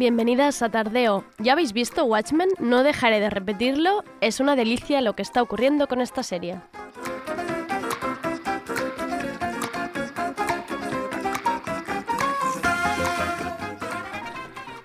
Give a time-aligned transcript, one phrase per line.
[0.00, 1.26] Bienvenidas a Tardeo.
[1.38, 2.48] ¿Ya habéis visto Watchmen?
[2.58, 6.62] No dejaré de repetirlo, es una delicia lo que está ocurriendo con esta serie.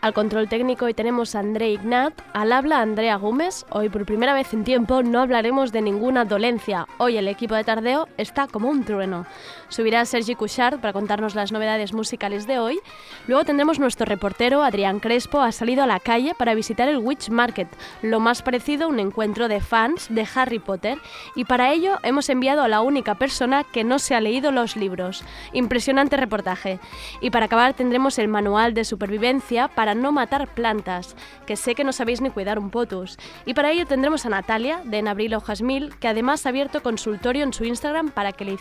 [0.06, 3.66] Al control técnico hoy tenemos a André Ignat, al habla Andrea Gómez.
[3.72, 6.88] Hoy por primera vez en tiempo no hablaremos de ninguna dolencia.
[7.00, 9.26] Hoy el equipo de Tardeo está como un trueno.
[9.67, 12.80] Subirá Sergi Couchard para contarnos las novedades musicales de hoy.
[13.26, 17.30] Luego tendremos nuestro reportero Adrián Crespo ha salido a la calle para visitar el Witch
[17.31, 17.67] Market,
[18.03, 21.00] lo más parecido a un encuentro de fans de Harry Potter,
[21.36, 24.76] y para ello hemos enviado a la única persona que no se ha leído los
[24.76, 25.23] libros.
[25.52, 26.80] Impresionante reportaje.
[27.22, 31.15] Y para acabar tendremos el manual de supervivencia para no matar plantas,
[31.45, 33.17] que sé que no sabéis ni cuidar un potus.
[33.45, 36.83] Y para ello tendremos a Natalia, de En Abril Hojas Mil, que además ha abierto
[36.83, 38.57] consultorio en su Instagram para que le,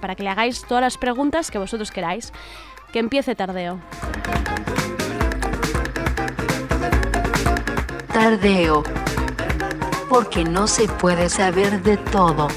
[0.00, 2.32] para que le hagáis todas las preguntas que vosotros queráis.
[2.92, 3.78] Que empiece tardeo.
[8.12, 8.82] Tardeo.
[10.08, 12.48] Porque no se puede saber de todo.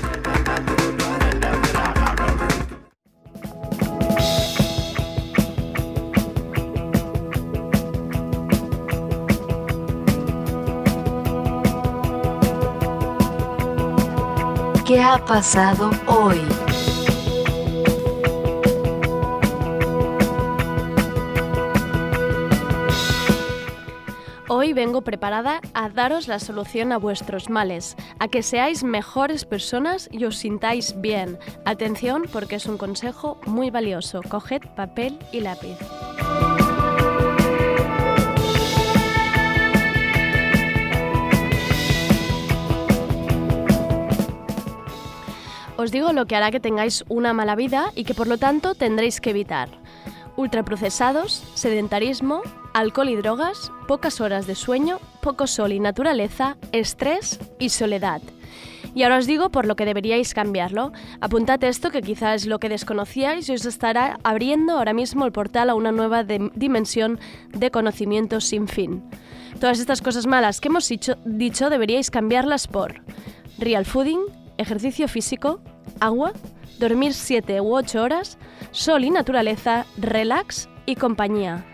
[15.03, 16.39] Ha pasado hoy?
[24.47, 30.07] Hoy vengo preparada a daros la solución a vuestros males, a que seáis mejores personas
[30.09, 31.37] y os sintáis bien.
[31.65, 34.21] Atención porque es un consejo muy valioso.
[34.21, 35.77] Coged papel y lápiz.
[45.83, 48.73] Os digo lo que hará que tengáis una mala vida y que por lo tanto
[48.73, 49.67] tendréis que evitar.
[50.37, 52.41] Ultraprocesados, sedentarismo,
[52.73, 58.21] alcohol y drogas, pocas horas de sueño, poco sol y naturaleza, estrés y soledad.
[58.95, 60.93] Y ahora os digo por lo que deberíais cambiarlo.
[61.19, 65.33] Apuntad esto que quizás es lo que desconocíais y os estará abriendo ahora mismo el
[65.33, 69.03] portal a una nueva dimensión de conocimiento sin fin.
[69.59, 73.01] Todas estas cosas malas que hemos dicho, dicho deberíais cambiarlas por
[73.57, 75.59] real fooding, ejercicio físico,
[75.99, 76.33] agua,
[76.79, 78.37] dormir 7 u 8 horas,
[78.71, 81.65] sol y naturaleza, relax y compañía.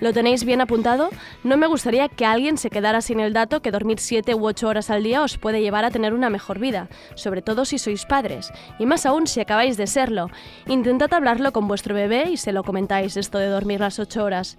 [0.00, 1.10] ¿Lo tenéis bien apuntado?
[1.44, 4.66] No me gustaría que alguien se quedara sin el dato que dormir 7 u 8
[4.66, 8.06] horas al día os puede llevar a tener una mejor vida, sobre todo si sois
[8.06, 10.30] padres, y más aún si acabáis de serlo.
[10.66, 14.56] Intentad hablarlo con vuestro bebé y se lo comentáis esto de dormir las 8 horas.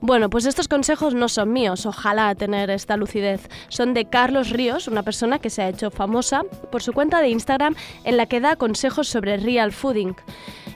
[0.00, 3.48] Bueno, pues estos consejos no son míos, ojalá tener esta lucidez.
[3.68, 7.28] Son de Carlos Ríos, una persona que se ha hecho famosa por su cuenta de
[7.28, 10.14] Instagram en la que da consejos sobre real fooding.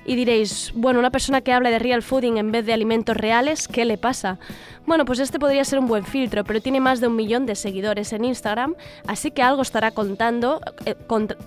[0.08, 3.68] Y diréis, bueno, una persona que habla de real fooding en vez de alimentos reales,
[3.68, 4.38] ¿qué le pasa?
[4.86, 7.54] Bueno, pues este podría ser un buen filtro, pero tiene más de un millón de
[7.54, 8.74] seguidores en Instagram,
[9.06, 10.96] así que algo estará contando, eh,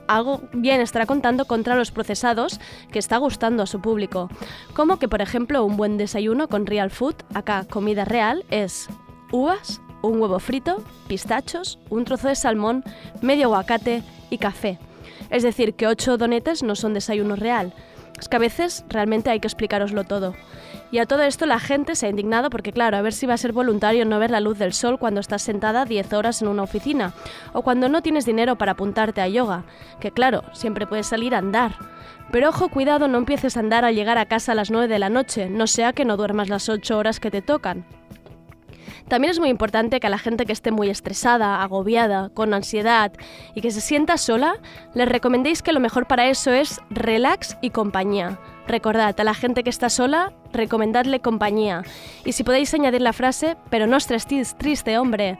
[0.07, 2.59] algo bien estará contando contra los procesados
[2.91, 4.29] que está gustando a su público.
[4.75, 8.89] Como que, por ejemplo, un buen desayuno con real food, acá comida real, es
[9.31, 12.83] uvas, un huevo frito, pistachos, un trozo de salmón,
[13.23, 14.77] medio aguacate y café.
[15.31, 17.73] Es decir, que 8 donetes no son desayuno real.
[18.21, 20.35] Es que a veces realmente hay que explicaroslo todo.
[20.91, 23.33] Y a todo esto la gente se ha indignado porque, claro, a ver si va
[23.33, 26.47] a ser voluntario no ver la luz del sol cuando estás sentada 10 horas en
[26.47, 27.13] una oficina,
[27.51, 29.63] o cuando no tienes dinero para apuntarte a yoga,
[29.99, 31.71] que claro, siempre puedes salir a andar.
[32.31, 34.99] Pero ojo, cuidado, no empieces a andar al llegar a casa a las 9 de
[34.99, 37.85] la noche, no sea que no duermas las 8 horas que te tocan.
[39.11, 43.11] También es muy importante que a la gente que esté muy estresada, agobiada, con ansiedad
[43.53, 44.55] y que se sienta sola,
[44.93, 48.39] les recomendéis que lo mejor para eso es relax y compañía.
[48.69, 51.81] Recordad, a la gente que está sola recomendadle compañía.
[52.23, 54.25] Y si podéis añadir la frase, pero no estés
[54.57, 55.37] triste, hombre.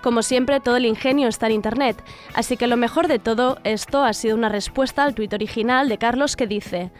[0.00, 2.00] Como siempre, todo el ingenio está en Internet,
[2.34, 5.98] así que lo mejor de todo esto ha sido una respuesta al tuit original de
[5.98, 6.92] Carlos que dice,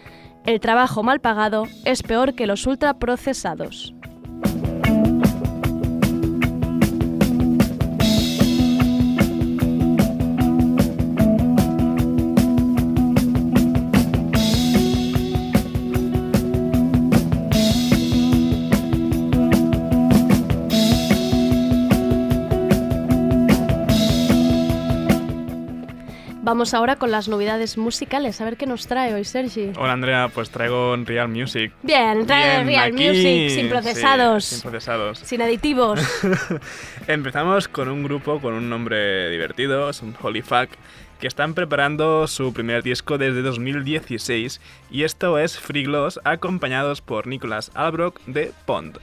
[0.46, 3.94] el trabajo mal pagado es peor que los ultraprocesados.
[26.48, 28.40] Vamos ahora con las novedades musicales.
[28.40, 29.72] A ver qué nos trae hoy, Sergi.
[29.76, 30.30] Hola, Andrea.
[30.32, 31.74] Pues traigo Real Music.
[31.82, 34.46] Bien, trae Real Music, sin procesados.
[34.46, 35.18] sin procesados.
[35.18, 36.00] Sin aditivos.
[37.06, 40.70] Empezamos con un grupo con un nombre divertido, es un Holy Fuck,
[41.20, 44.58] que están preparando su primer disco desde 2016
[44.90, 48.98] y esto es Free Gloss, acompañados por Nicholas Albrook de Pond.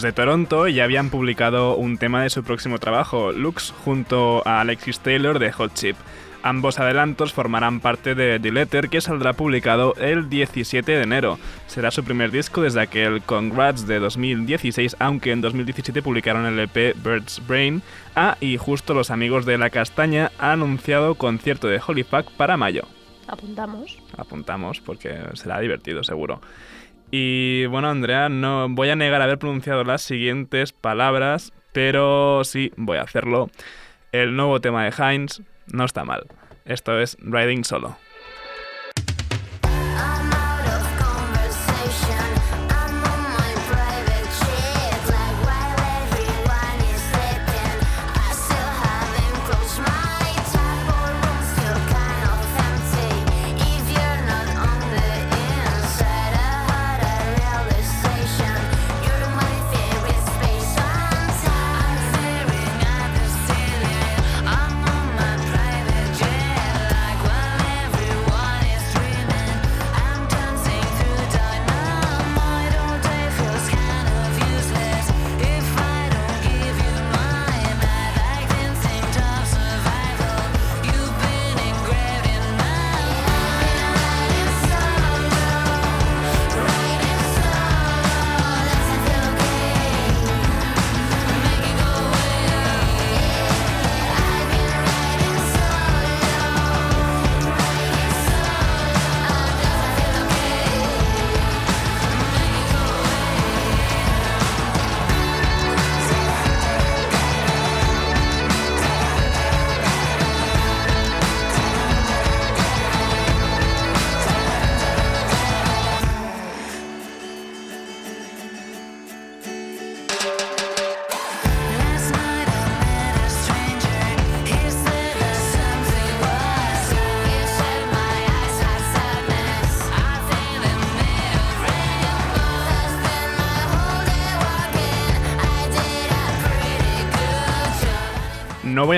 [0.00, 4.62] Los de Toronto ya habían publicado un tema de su próximo trabajo, Lux, junto a
[4.62, 5.94] Alexis Taylor de Hot Chip.
[6.42, 11.38] Ambos adelantos formarán parte de The Letter que saldrá publicado el 17 de enero.
[11.66, 16.96] Será su primer disco desde aquel Congrats de 2016, aunque en 2017 publicaron el EP
[16.96, 17.82] Bird's Brain.
[18.16, 22.56] Ah, y justo los amigos de La Castaña han anunciado concierto de Holy Fuck para
[22.56, 22.86] mayo.
[23.28, 23.98] Apuntamos.
[24.16, 26.40] Apuntamos porque será divertido seguro.
[27.10, 32.98] Y bueno, Andrea, no voy a negar haber pronunciado las siguientes palabras, pero sí, voy
[32.98, 33.50] a hacerlo.
[34.12, 35.40] El nuevo tema de Heinz
[35.72, 36.26] no está mal.
[36.64, 37.96] Esto es Riding Solo.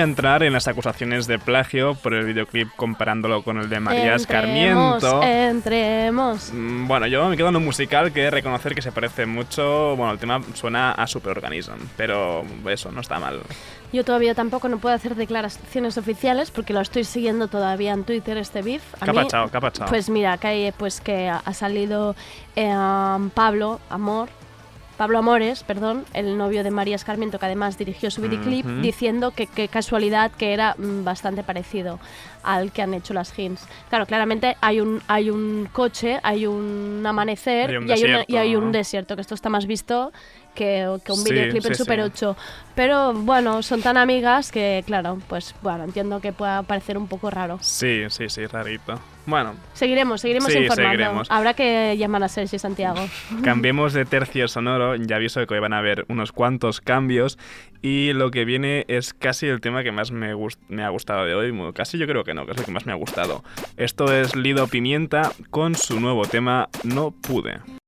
[0.03, 4.15] A entrar en las acusaciones de plagio por el videoclip comparándolo con el de María
[4.15, 5.23] Escarmiento.
[5.23, 6.51] Entremos.
[6.53, 9.95] Mm, Bueno, yo me quedo en un musical que reconocer que se parece mucho.
[9.95, 13.39] Bueno, el tema suena a Superorganism, pero eso no está mal.
[13.93, 18.37] Yo todavía tampoco no puedo hacer declaraciones oficiales porque lo estoy siguiendo todavía en Twitter
[18.37, 18.81] este beef.
[18.99, 19.49] A ¿Qué ha mí, pasado?
[19.51, 19.89] ¿Qué ha pasado?
[19.89, 22.15] Pues mira, que, hay, pues que ha ha salido
[22.55, 22.73] eh,
[23.33, 24.29] Pablo Amor,
[24.97, 29.47] Pablo Amores, perdón, el novio de María Escarmiento, que además dirigió su videoclip, diciendo que
[29.47, 31.99] qué casualidad que era mm, bastante parecido
[32.43, 33.67] al que han hecho las Hins.
[33.89, 38.07] Claro, claramente hay un, hay un coche, hay un amanecer Hay un y, hay una-
[38.09, 38.71] y desierto, hay un ¿no?
[38.71, 40.11] desierto, que esto está más visto
[40.55, 42.05] que, que un Sí, videoclip en sí, Super sí.
[42.05, 42.37] 8.
[42.75, 47.29] Pero bueno, son tan amigas que, claro, pues bueno, entiendo que pueda parecer un poco
[47.31, 47.57] raro.
[47.61, 48.99] Sí, sí, sí, rarito.
[49.25, 50.91] Bueno, Seguiremos, seguiremos Sí, informando.
[50.91, 51.31] seguiremos.
[51.31, 52.99] Habrá que llamar a Sergio Santiago.
[53.43, 54.95] cambiemos de tercio sonoro.
[54.95, 57.39] Ya aviso que hoy van a haber unos cuantos cambios.
[57.81, 60.33] Y lo que viene es casi el tema que más me,
[60.67, 61.53] me ha gustado de hoy.
[61.73, 63.43] Casi yo creo que no, que es lo que más me ha gustado.
[63.77, 67.82] Esto es Lido Pimienta con su nuevo tema No Pude.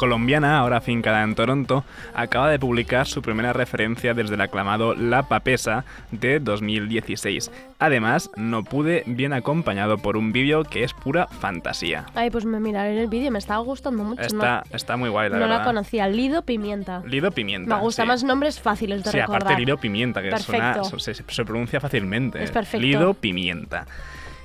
[0.00, 5.24] Colombiana, ahora afincada en Toronto, acaba de publicar su primera referencia desde el aclamado La
[5.24, 7.50] Papesa de 2016.
[7.78, 12.06] Además, no pude bien acompañado por un vídeo que es pura fantasía.
[12.14, 14.22] Ay, pues me miraré el vídeo, me estaba gustando mucho.
[14.22, 15.66] Está, está muy guay, la no, no la verdad.
[15.66, 17.02] conocía, Lido Pimienta.
[17.04, 17.76] Lido Pimienta.
[17.76, 18.08] Me gustan sí.
[18.08, 19.42] más nombres fáciles de Sí, recordar.
[19.42, 22.42] aparte Lido Pimienta, que suena, se, se pronuncia fácilmente.
[22.42, 22.86] Es perfecto.
[22.86, 23.86] Lido Pimienta.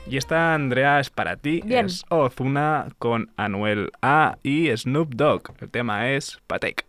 [0.07, 1.61] Y esta, Andrea, es para ti.
[1.65, 1.87] Bien.
[1.87, 5.51] Es Ozuna con Anuel A y Snoop Dogg.
[5.59, 6.85] El tema es Patek.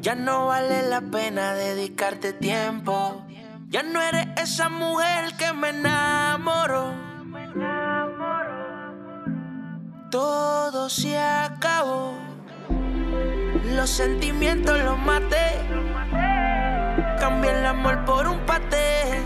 [0.00, 3.24] Ya no vale la pena dedicarte tiempo.
[3.68, 6.92] Ya no eres esa mujer que me enamoró.
[10.10, 12.21] Todo se acabó.
[13.76, 15.66] Los sentimientos los maté.
[17.18, 19.22] Cambié el amor por un paté.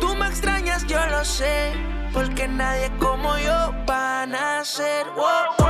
[0.00, 1.72] Tú me extrañas, yo lo sé.
[2.12, 5.06] Porque nadie como yo va a nacer.
[5.14, 5.60] Wow.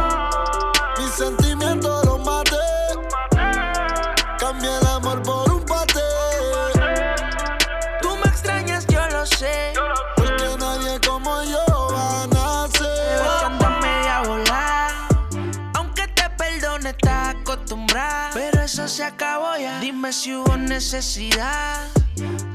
[18.72, 19.80] Eso se acabó ya.
[19.80, 21.88] Dime si hubo necesidad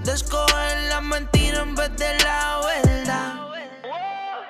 [0.05, 3.33] de escoger la mentira en vez de la verdad.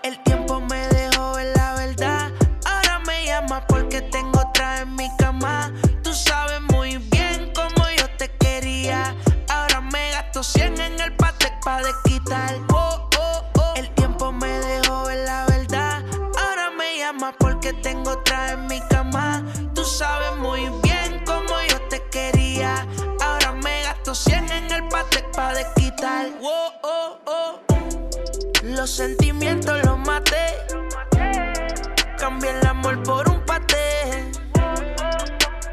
[0.04, 2.32] El tiempo me dejó ver la verdad.
[2.66, 5.74] Ahora me llamas porque tengo otra en mi cama.
[6.04, 9.16] Tú sabes muy bien cómo yo te quería.
[9.50, 12.60] Ahora me gasto 100 en el pate para desquitar.
[12.74, 13.74] Oh, oh, oh.
[13.76, 16.06] El tiempo me dejó ver la verdad.
[16.38, 19.44] Ahora me llamas porque tengo otra en mi cama.
[19.74, 20.45] Tú sabes muy
[26.06, 26.42] para desquitar.
[26.42, 27.60] Oh, oh, oh.
[28.64, 30.46] Los sentimientos los maté.
[32.18, 34.32] Cambié el amor por un paté.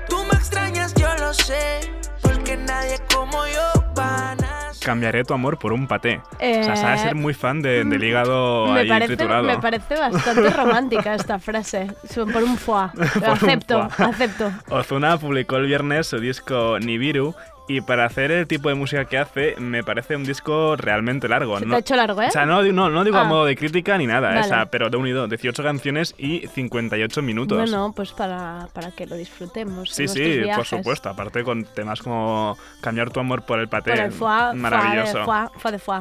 [0.08, 1.80] Tú me extrañas, yo lo sé.
[2.22, 4.84] Porque nadie como yo va a nacer.
[4.84, 6.20] Cambiaré tu amor por un paté.
[6.34, 9.44] O sea, Eh, sabes ser muy fan de, del hígado Me ahí parece, triturado.
[9.44, 11.86] me parece bastante romántica esta frase.
[12.14, 12.88] Por un foie.
[13.16, 14.08] un acepto, foie.
[14.10, 14.52] acepto.
[14.70, 17.34] Ozuna publicó el viernes su disco Nibiru,
[17.68, 21.54] Y para hacer el tipo de música que hace, me parece un disco realmente largo.
[21.58, 21.76] Se te ¿no?
[21.76, 22.26] ha hecho largo, ¿eh?
[22.26, 23.24] O sea, no, no, no digo a Ah.
[23.24, 24.40] modo de crítica ni nada, Vale.
[24.40, 27.56] o sea, pero de unido, 18 canciones y 58 minutos.
[27.58, 29.90] Bueno, pues para, para que lo disfrutemos.
[29.90, 31.08] Sí, sí, por supuesto.
[31.08, 33.92] Aparte con temas como cambiar tu amor por el paté.
[33.92, 35.24] Por el foie, Maravilloso.
[35.24, 36.00] Foie de foie, foie de foie.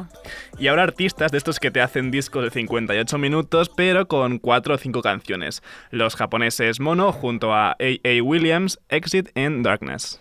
[0.58, 4.74] Y ahora artistas de estos que te hacen discos de 58 minutos, pero con 4
[4.74, 5.62] o 5 canciones.
[5.90, 8.22] Los japoneses Mono junto a A.A.
[8.22, 10.20] Williams, Exit in Darkness.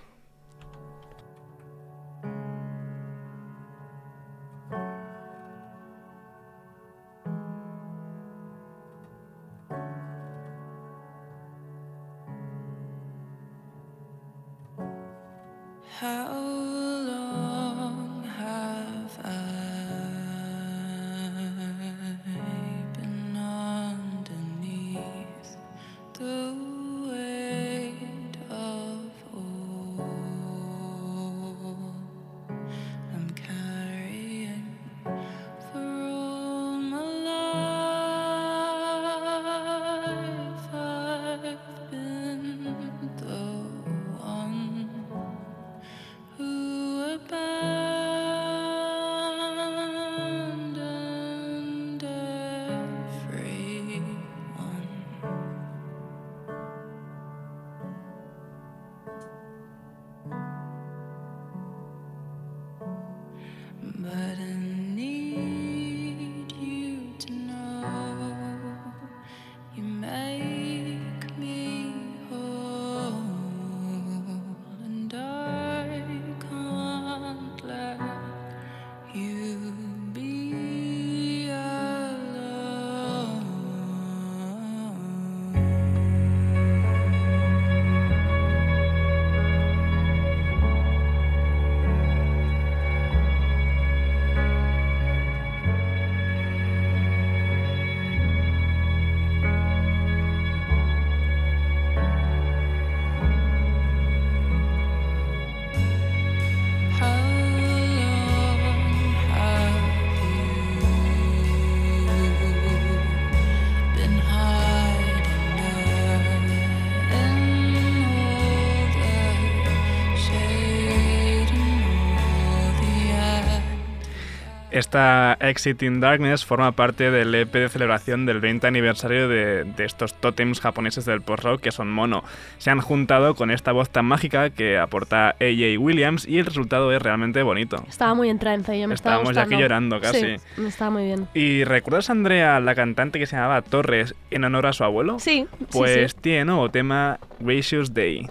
[124.72, 129.84] Esta Exit in Darkness forma parte del EP de celebración del 20 aniversario de, de
[129.86, 132.24] estos tótems japoneses del post-rock que son mono.
[132.57, 135.77] Se han juntado con esta voz tan mágica que aporta A.J.
[135.77, 137.84] Williams y el resultado es realmente bonito.
[137.90, 140.38] Estaba muy en trance, yo me estaba Estábamos ya aquí llorando casi.
[140.38, 141.27] Sí, me estaba muy bien.
[141.34, 145.20] ¿Y recuerdas, Andrea, la cantante que se llamaba Torres en honor a su abuelo?
[145.20, 146.18] Sí, sí, Pues sí.
[146.22, 148.29] tiene nuevo tema Gracious Day.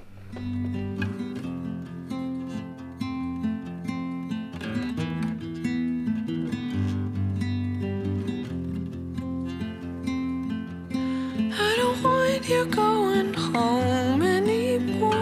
[11.76, 15.14] Don't want you going home anymore.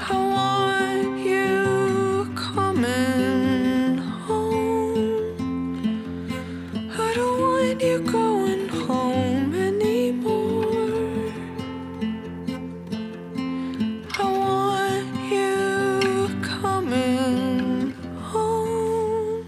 [0.00, 5.36] I want you coming home.
[6.98, 11.32] I don't want you going home anymore.
[14.18, 19.46] I want you coming home.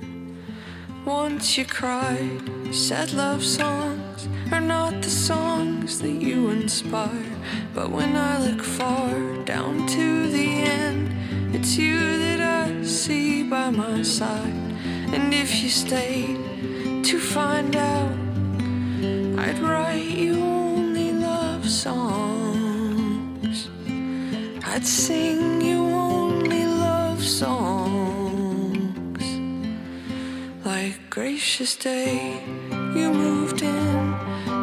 [1.04, 7.32] Once you cried, said love songs are not the songs that you inspire.
[7.74, 13.70] But when I look far down to the end, it's you that I see by
[13.70, 14.52] my side.
[15.14, 16.36] And if you stayed
[17.04, 18.12] to find out,
[19.38, 23.70] I'd write you only love songs.
[24.66, 27.56] I'd sing you only love songs.
[30.64, 32.42] Like gracious day,
[32.96, 34.12] you moved in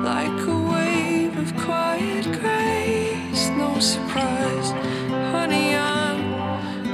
[0.03, 3.49] like a wave of quiet grace.
[3.49, 4.71] No surprise,
[5.31, 6.19] honey, I'm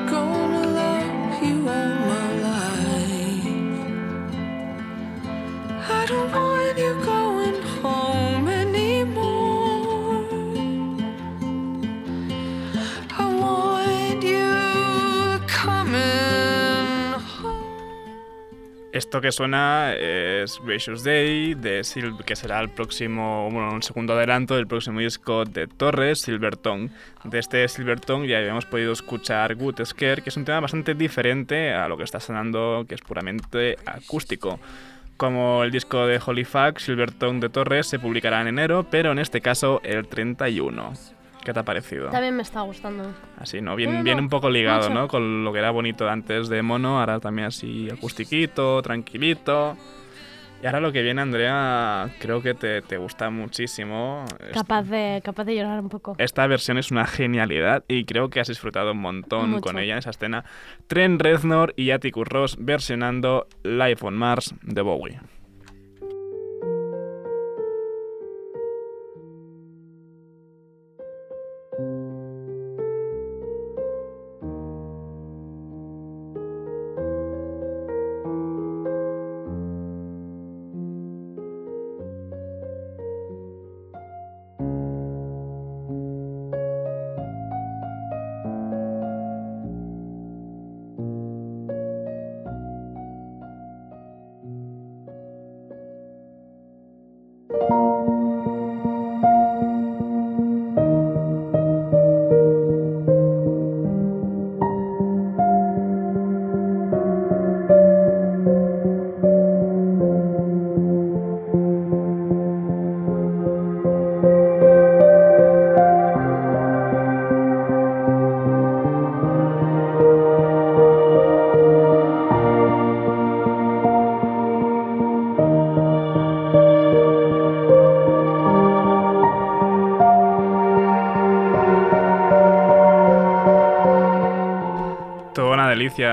[0.08, 3.48] gonna love you all my life.
[5.90, 7.19] I don't want you going
[19.00, 21.84] Esto que suena es Gracious Day, de
[22.26, 26.90] que será el próximo, bueno, un segundo adelanto del próximo disco de Torres, Silvertone.
[27.24, 31.72] De este Silvertone ya habíamos podido escuchar Good Scare, que es un tema bastante diferente
[31.72, 34.60] a lo que está sonando, que es puramente acústico.
[35.16, 39.20] Como el disco de Holy Fuck, Silvertone de Torres se publicará en enero, pero en
[39.20, 40.92] este caso el 31.
[41.44, 42.10] ¿Qué te ha parecido?
[42.10, 43.12] También me está gustando.
[43.38, 43.76] Así, ¿no?
[43.76, 44.94] Bien, no, bien no, un poco ligado, mucho.
[44.94, 45.08] ¿no?
[45.08, 49.78] Con lo que era bonito antes de mono, ahora también así acustiquito, tranquilito.
[50.62, 54.26] Y ahora lo que viene, Andrea, creo que te, te gusta muchísimo.
[54.54, 56.16] Capaz de, capaz de llorar un poco.
[56.18, 59.62] Esta versión es una genialidad y creo que has disfrutado un montón Mucho.
[59.62, 60.44] con ella en esa escena.
[60.88, 65.20] Trent Reznor y Atticus Ross versionando Life on Mars de Bowie.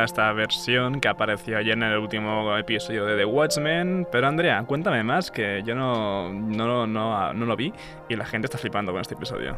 [0.06, 4.08] Esta versión que apareció ayer en el último episodio de The Watchmen.
[4.10, 7.72] Pero Andrea, cuéntame más, que yo no, no, no, no lo vi
[8.08, 9.56] y la gente está flipando con este episodio.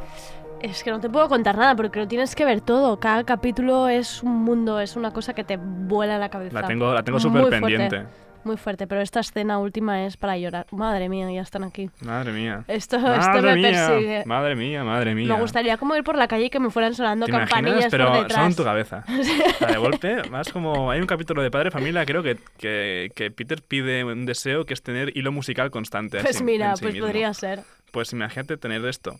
[0.61, 2.98] Es que no te puedo contar nada porque lo tienes que ver todo.
[2.98, 6.61] Cada capítulo es un mundo, es una cosa que te vuela la cabeza.
[6.61, 8.06] La tengo, la tengo súper fuerte, pendiente.
[8.48, 10.64] Muy fuerte, pero esta escena última es para llorar.
[10.70, 11.90] Madre mía, ya están aquí.
[12.00, 12.64] Madre mía.
[12.66, 13.87] Esto, esto Madre me mía.
[13.88, 14.22] persigue.
[14.24, 15.34] Madre mía, madre mía.
[15.34, 17.90] Me gustaría como ir por la calle y que me fueran sonando ¿Te campanillas imaginas?
[17.90, 18.46] Pero por detrás.
[18.46, 19.04] en tu cabeza.
[19.18, 19.22] O
[19.58, 20.90] sea, de golpe, más como...
[20.90, 24.72] Hay un capítulo de Padre Familia, creo que, que, que Peter pide un deseo que
[24.72, 26.20] es tener hilo musical constante.
[26.20, 27.06] Pues así, mira, sí pues mismo.
[27.06, 27.61] podría ser.
[27.92, 29.18] Pues imagínate tener esto.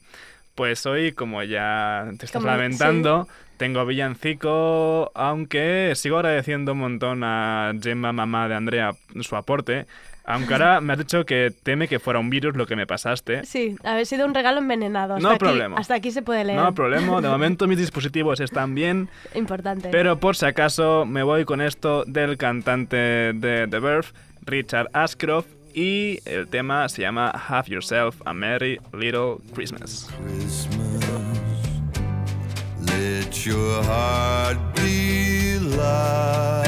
[0.54, 7.22] Pues hoy, como ya te estás Como- lamentando, tengo villancico, aunque sigo agradeciendo un montón
[7.24, 9.86] a Gemma, mamá de Andrea, su aporte.
[10.24, 13.44] Aunque ahora me has dicho que teme que fuera un virus lo que me pasaste.
[13.46, 15.14] Sí, haber sido un regalo envenenado.
[15.14, 15.78] Hasta No aquí, problema.
[15.78, 16.58] Hasta aquí se puede leer.
[16.58, 19.88] No hay problema, de momento mis dispositivos están bien, Importante.
[19.90, 24.08] pero por si acaso me voy con esto del cantante de The Verve,
[24.44, 30.10] Richard Ashcroft, y el tema se llama Have Yourself a Merry Little Christmas.
[30.26, 30.88] Christmas.
[32.98, 36.67] Let your heart be light.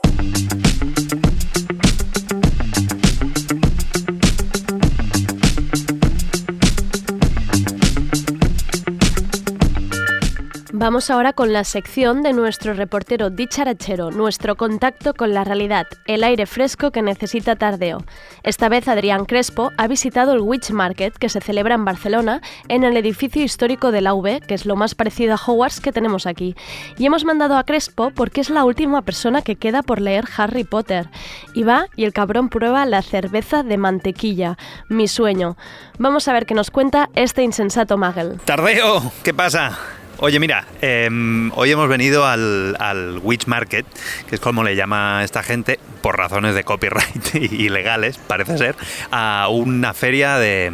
[10.81, 16.23] Vamos ahora con la sección de nuestro reportero dicharachero, nuestro contacto con la realidad, el
[16.23, 18.03] aire fresco que necesita Tardeo.
[18.41, 22.83] Esta vez Adrián Crespo ha visitado el Witch Market que se celebra en Barcelona, en
[22.83, 24.15] el edificio histórico de la
[24.47, 26.55] que es lo más parecido a Hogwarts que tenemos aquí.
[26.97, 30.63] Y hemos mandado a Crespo porque es la última persona que queda por leer Harry
[30.63, 31.09] Potter.
[31.53, 34.57] Y va y el cabrón prueba la cerveza de mantequilla,
[34.89, 35.57] mi sueño.
[35.99, 38.39] Vamos a ver qué nos cuenta este insensato Magel.
[38.45, 39.77] Tardeo, ¿qué pasa?
[40.23, 41.09] Oye, mira, eh,
[41.55, 43.87] hoy hemos venido al, Witch Market,
[44.29, 48.75] que es como le llama esta gente, por razones de copyright y, legales, parece ser,
[49.09, 50.71] a una feria de,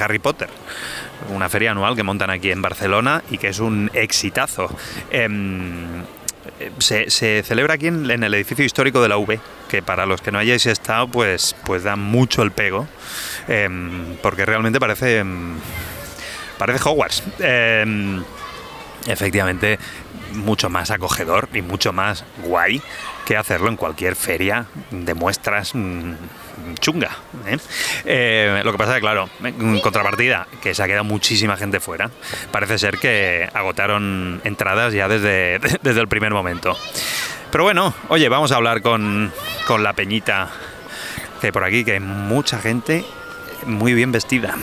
[0.00, 0.48] Harry Potter.
[1.28, 4.74] Una feria anual que montan aquí en Barcelona y que es un exitazo.
[5.10, 5.28] Eh,
[6.78, 10.38] se, celebra aquí en, el edificio histórico de la UV, que para los que no
[10.38, 12.88] hayáis estado, pues, pues da mucho el pego,
[13.46, 13.68] eh,
[14.22, 15.22] porque realmente parece,
[16.56, 17.24] parece Hogwarts
[19.06, 19.78] efectivamente
[20.32, 22.82] mucho más acogedor y mucho más guay
[23.24, 26.12] que hacerlo en cualquier feria de muestras mmm,
[26.80, 27.10] chunga.
[27.46, 27.58] ¿eh?
[28.04, 31.80] Eh, lo que pasa es que, claro, en contrapartida, que se ha quedado muchísima gente
[31.80, 32.10] fuera.
[32.50, 36.76] Parece ser que agotaron entradas ya desde, desde el primer momento.
[37.50, 39.32] Pero bueno, oye, vamos a hablar con,
[39.66, 40.50] con la peñita
[41.40, 43.04] que hay por aquí, que hay mucha gente
[43.66, 44.54] muy bien vestida.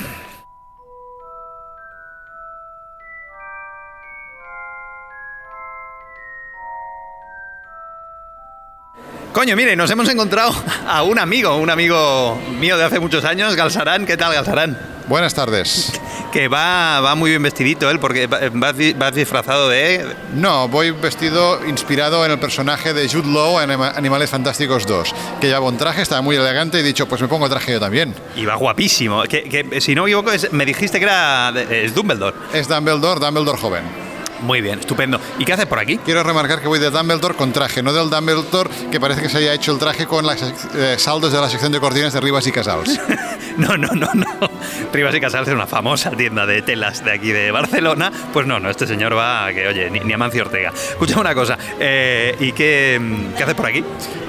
[9.43, 10.55] Coño, mire, nos hemos encontrado
[10.87, 14.05] a un amigo, un amigo mío de hace muchos años, Galsarán.
[14.05, 14.77] ¿Qué tal, Galsarán?
[15.09, 15.91] Buenas tardes.
[16.31, 20.15] Que va, va muy bien vestidito él, porque vas, vas disfrazado de...
[20.33, 25.47] No, voy vestido inspirado en el personaje de Jude Law en Animales Fantásticos 2, que
[25.47, 28.15] llevaba un traje, estaba muy elegante y he dicho, pues me pongo traje yo también.
[28.37, 29.23] Y va guapísimo.
[29.23, 32.37] Que, que si no me equivoco, es, me dijiste que era es Dumbledore.
[32.53, 34.02] Es Dumbledore, Dumbledore joven.
[34.43, 35.19] Muy bien, estupendo.
[35.39, 35.97] ¿Y qué haces por aquí?
[35.97, 39.37] Quiero remarcar que voy de Dumbledore con traje, no del Dumbledore que parece que se
[39.37, 40.41] haya hecho el traje con los
[40.75, 42.99] eh, saldos de la sección de cortinas de Rivas y Casals.
[43.57, 44.49] no, no, no, no.
[44.91, 48.11] Rivas y Casals es una famosa tienda de telas de aquí de Barcelona.
[48.33, 50.73] Pues no, no, este señor va que, oye, ni, ni a Mancio Ortega.
[50.73, 52.99] Escucha una cosa, eh, ¿y qué,
[53.37, 53.81] qué haces por aquí?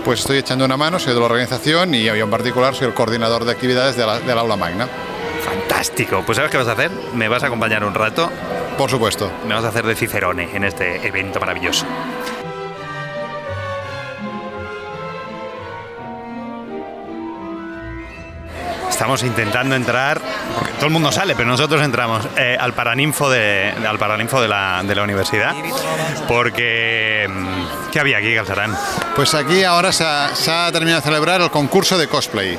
[0.05, 2.95] Pues estoy echando una mano, soy de la organización y yo en particular soy el
[2.95, 4.89] coordinador de actividades de la, del aula magna.
[5.45, 6.23] Fantástico.
[6.25, 6.91] Pues ¿sabes qué vas a hacer?
[7.15, 8.31] Me vas a acompañar un rato.
[8.79, 9.31] Por supuesto.
[9.47, 11.87] Me vas a hacer de Cicerone en este evento maravilloso.
[18.95, 20.21] Estamos intentando entrar,
[20.57, 24.47] porque todo el mundo sale, pero nosotros entramos eh, al Paraninfo, de, al Paraninfo de,
[24.47, 25.53] la, de la universidad,
[26.29, 27.29] porque...
[27.91, 28.73] ¿Qué había aquí, Galzarán?
[29.17, 32.57] Pues aquí ahora se ha, se ha terminado de celebrar el concurso de cosplay.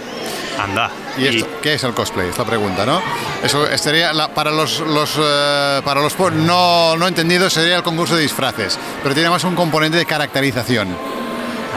[0.62, 0.92] Anda.
[1.18, 2.28] ¿Y, esto, qué es el cosplay?
[2.28, 3.02] Esta pregunta, ¿no?
[3.42, 8.18] Eso sería la, para los, los eh, para los no, no entendidos sería el concurso
[8.18, 11.15] de disfraces, pero tiene más un componente de caracterización.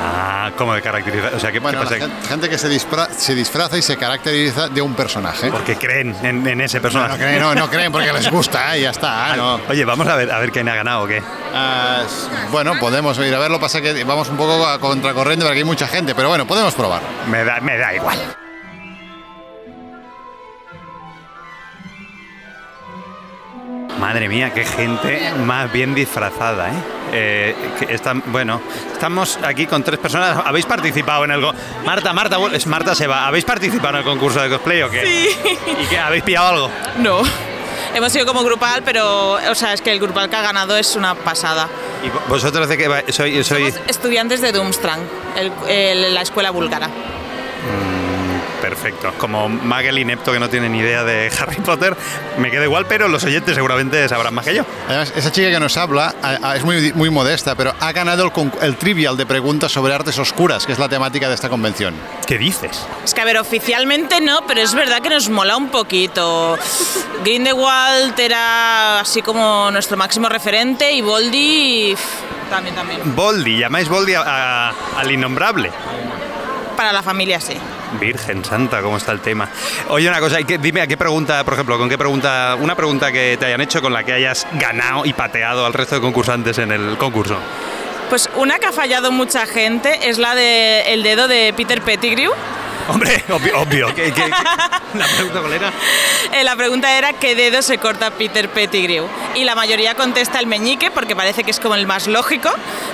[0.00, 1.34] Ah, ¿cómo de caracterización?
[1.34, 2.06] O sea, ¿qué, bueno, ¿qué pasa?
[2.06, 5.50] La gente, que se, disfra, se, disfraza y se caracteriza de un personaje.
[5.50, 7.10] Porque creen en, en ese personaje.
[7.10, 8.80] No, no, creen, no, no, creen porque les gusta ¿eh?
[8.80, 9.34] y ya está.
[9.34, 9.36] ¿eh?
[9.36, 9.60] No.
[9.68, 11.20] Oye, vamos a ver, a ver quién ha ganado o qué.
[11.20, 15.58] Uh, bueno, podemos ir a ver, lo pasa que vamos un poco a contracorriente porque
[15.58, 17.02] hay mucha gente, pero bueno, podemos probar.
[17.28, 18.18] Me da, me da igual.
[23.98, 26.97] Madre mía, qué gente más bien disfrazada, ¿eh?
[27.12, 28.60] Eh que está, bueno,
[28.92, 30.38] estamos aquí con tres personas.
[30.44, 31.52] ¿Habéis participado en algo?
[31.84, 33.26] Marta, Marta, es Marta se va.
[33.26, 35.04] ¿Habéis participado en el concurso de cosplay o qué?
[35.04, 35.50] Sí.
[35.82, 35.98] ¿Y qué?
[35.98, 36.70] ¿Habéis pillado algo?
[36.98, 37.22] No.
[37.94, 40.94] Hemos sido como grupal, pero, o sea, es que el grupal que ha ganado es
[40.94, 41.68] una pasada.
[42.04, 43.02] ¿Y vosotros de qué va?
[43.08, 43.70] soy, soy...
[43.72, 45.00] Somos estudiantes de Doomstrang,
[45.36, 46.90] el, el, la escuela búlgara.
[48.60, 49.12] Perfecto.
[49.18, 51.96] Como Magel inepto que no tiene ni idea de Harry Potter,
[52.38, 54.64] me queda igual, pero los oyentes seguramente sabrán más que yo.
[54.88, 56.14] Además, esa chica que nos habla
[56.56, 60.66] es muy, muy modesta, pero ha ganado el, el, trivial de preguntas sobre artes oscuras,
[60.66, 61.94] que es la temática de esta convención.
[62.26, 62.86] ¿Qué dices?
[63.04, 66.58] Es que, a ver, oficialmente no, pero es verdad que nos mola un poquito.
[67.24, 71.94] Grindelwald era así como nuestro máximo referente y Boldy
[72.50, 73.14] también, también.
[73.14, 75.70] Boldy, llamáis a, al innombrable.
[76.76, 77.54] Para la familia, sí.
[78.00, 79.48] Virgen Santa, ¿cómo está el tema?
[79.88, 83.36] Oye, una cosa, dime a qué pregunta, por ejemplo, con qué pregunta, una pregunta que
[83.38, 86.72] te hayan hecho con la que hayas ganado y pateado al resto de concursantes en
[86.72, 87.38] el concurso.
[88.08, 92.32] Pues una que ha fallado mucha gente es la del de dedo de Peter Pettigrew.
[92.88, 93.60] Hombre, obvio.
[93.60, 93.86] obvio.
[93.94, 94.30] ¿Qué, qué- qué?
[94.94, 95.72] La pregunta cuál era?
[96.32, 99.06] Eh, la pregunta era ¿qué dedo se corta Peter Pettigrew?
[99.34, 102.48] Y la mayoría contesta el meñique porque parece que es como el más lógico,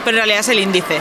[0.05, 0.99] pero en realidad es el índice.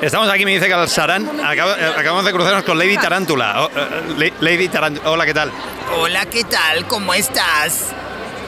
[0.00, 0.72] Estamos aquí, me dice.
[0.72, 3.64] Acabo- eh, acabamos de cruzarnos con Lady Tarántula.
[3.64, 5.10] Oh, eh, Lady Tarántula.
[5.10, 5.50] Hola, ¿qué tal?
[5.96, 6.86] Hola, ¿qué tal?
[6.86, 7.86] ¿Cómo estás?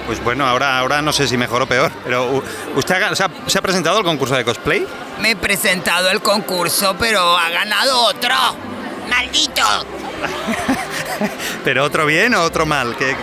[0.06, 2.42] Pues bueno, ahora, ahora no sé si mejor o peor, pero
[2.74, 4.86] ¿usted ha- se ha, se ha presentado al concurso de cosplay?
[5.18, 8.34] Me he presentado al concurso, pero ha ganado otro.
[9.08, 9.62] ¡Maldito!
[11.64, 12.96] ¿Pero otro bien o otro mal?
[12.96, 13.16] ¿Qué-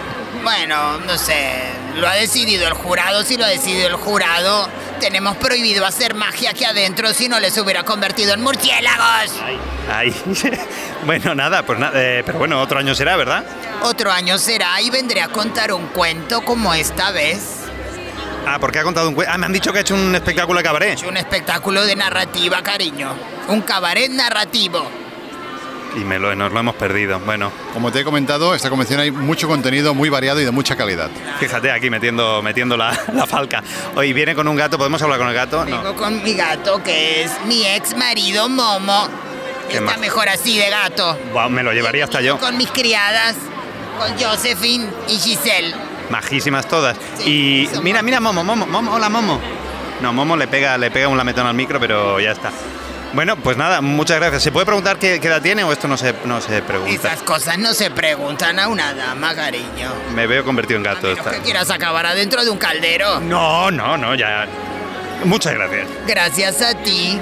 [0.44, 1.64] Bueno, no sé.
[1.96, 3.24] Lo ha decidido el jurado.
[3.24, 4.68] Si lo ha decidido el jurado,
[5.00, 9.32] tenemos prohibido hacer magia aquí adentro si no les hubiera convertido en murciélagos.
[9.92, 10.14] Ay,
[11.06, 13.44] bueno, nada, pues nada, eh, pero bueno, otro año será, ¿verdad?
[13.84, 17.58] Otro año será y vendré a contar un cuento como esta vez.
[18.46, 19.34] Ah, porque ha contado un cuento.
[19.34, 21.04] Ah, me han dicho que ha hecho un espectáculo de cabaret.
[21.04, 23.14] Un espectáculo de narrativa, cariño.
[23.50, 24.90] Un cabaret narrativo.
[25.98, 27.20] Y me lo, nos lo hemos perdido.
[27.20, 30.76] Bueno, Como te he comentado, esta convención hay mucho contenido muy variado y de mucha
[30.76, 31.10] calidad.
[31.40, 33.64] fíjate aquí metiendo, metiendo la, la falca.
[33.96, 35.66] Hoy viene con un gato, ¿podemos hablar con el gato?
[35.66, 35.78] No.
[35.78, 39.08] Vengo con mi gato, que es mi ex marido Momo.
[39.70, 41.18] Qué Está mejor así de gato.
[41.50, 42.38] Me lo llevaría hasta yo.
[42.38, 43.36] Con mis criadas,
[43.98, 45.74] con Josephine y Giselle.
[46.10, 46.96] Majísimas todas.
[47.26, 49.42] Y mira, mira, Momo, Momo, Momo, hola Momo.
[50.02, 52.52] No, Momo le pega, le pega un lametón al micro, pero ya está.
[53.18, 54.44] Bueno, pues nada, muchas gracias.
[54.44, 56.94] ¿Se puede preguntar qué, qué edad tiene o esto no se, no se pregunta?
[56.94, 59.92] Esas cosas no se preguntan a una dama, cariño.
[60.14, 61.16] Me veo convertido en gato.
[61.32, 63.20] ¿Qué quieras acabar adentro de un caldero?
[63.22, 64.46] No, no, no, ya.
[65.26, 65.88] Muchas gracias.
[66.06, 67.20] Gracias a ti.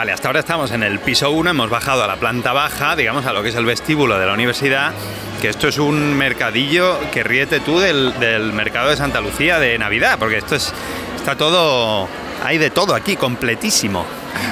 [0.00, 3.26] Vale, hasta ahora estamos en el piso 1, hemos bajado a la planta baja, digamos
[3.26, 4.94] a lo que es el vestíbulo de la universidad,
[5.42, 9.76] que esto es un mercadillo que ríete tú del, del mercado de Santa Lucía de
[9.76, 10.72] Navidad, porque esto es
[11.16, 12.08] está todo
[12.42, 14.06] hay de todo aquí, completísimo.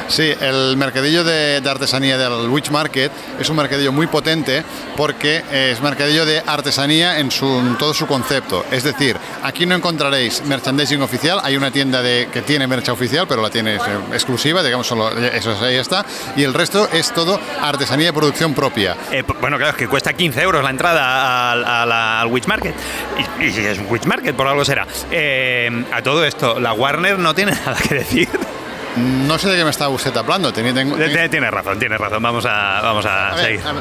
[0.09, 4.65] Sí, el mercadillo de, artesanía del Witch Market es un mercadillo muy potente
[4.97, 8.65] porque es mercadillo de artesanía en, su, todo su concepto.
[8.71, 13.27] Es decir, aquí no encontraréis merchandising oficial, hay una tienda de, que tiene mercha oficial,
[13.29, 13.81] pero la tiene eh,
[14.13, 16.05] exclusiva, digamos, solo eso ahí está,
[16.37, 18.97] y el resto es todo artesanía de producción propia.
[19.13, 22.75] Eh, bueno, claro, es que cuesta 15 euros la entrada al, Witch Market.
[23.41, 24.87] Y, y es un Witch Market, por algo será.
[25.11, 28.29] Eh, a todo esto, la Warner no tiene nada que decir.
[28.97, 30.53] No sé de qué me está usted hablando.
[30.53, 32.23] Tengo- Tiene tiene razón, tiene razón.
[32.23, 33.61] Vamos a, vamos a, A ver, seguir.
[33.67, 33.75] a.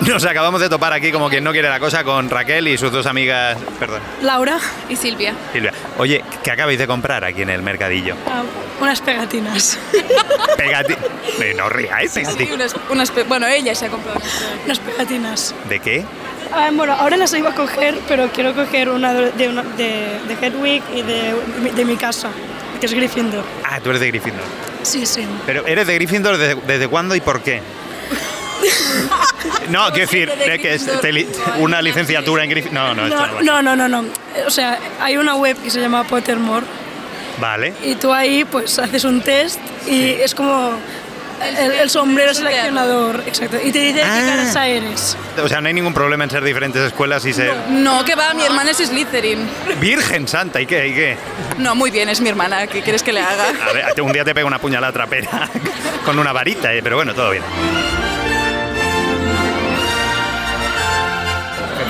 [0.06, 2.90] Nos acabamos de topar aquí como quien no quiere la cosa con Raquel y sus
[2.92, 3.58] dos amigas.
[3.78, 4.58] Perdón, Laura
[4.88, 5.34] y Silvia.
[5.52, 5.72] Silvia.
[5.98, 8.14] Oye, ¿qué acabáis de comprar aquí en el mercadillo?
[8.26, 8.42] Ah,
[8.80, 9.78] unas pegatinas.
[10.56, 10.94] Pegati...
[11.40, 14.20] Eh, No os riáis, Sí, unas, unas pe- bueno, ella se ha comprado
[14.66, 15.54] unas pegatinas.
[15.68, 16.04] ¿De qué?
[16.52, 20.34] Ah, bueno, ahora las iba a coger, pero quiero coger una de, una- de, de
[20.46, 21.34] Hedwig y de,
[21.74, 22.28] de mi casa,
[22.80, 23.44] que es Gryffindor.
[23.64, 24.42] Ah, tú eres de Gryffindor.
[24.82, 25.24] Sí, sí.
[25.46, 27.60] Pero ¿eres de Gryffindor desde, desde cuándo y por qué?
[29.70, 31.26] No, quiero decir, de eh, que es li-
[31.58, 32.94] una licenciatura en Gryffindor.
[32.96, 33.26] No, no, no.
[33.42, 34.08] No, no, no, no, no.
[34.46, 36.66] O sea, hay una web que se llama Pottermore
[37.40, 37.72] Vale.
[37.84, 40.72] y tú ahí pues haces un test y es como
[41.40, 43.56] el, el sombrero seleccionador, exacto.
[43.62, 44.14] Y te dice Ah.
[44.20, 45.16] qué casa eres.
[45.42, 47.54] O sea, no hay ningún problema en ser diferentes escuelas y ser...
[47.70, 49.48] No, que va, mi hermana es Slytherin.
[49.80, 50.88] Virgen Santa, ¿y qué?
[50.88, 51.16] ¿Y qué?
[51.58, 53.44] No, muy bien, es mi hermana, ¿qué quieres que le haga?
[53.68, 55.48] A ver, un día te pega una puñalada trapera
[56.04, 57.42] con una varita, eh, pero bueno, todo bien.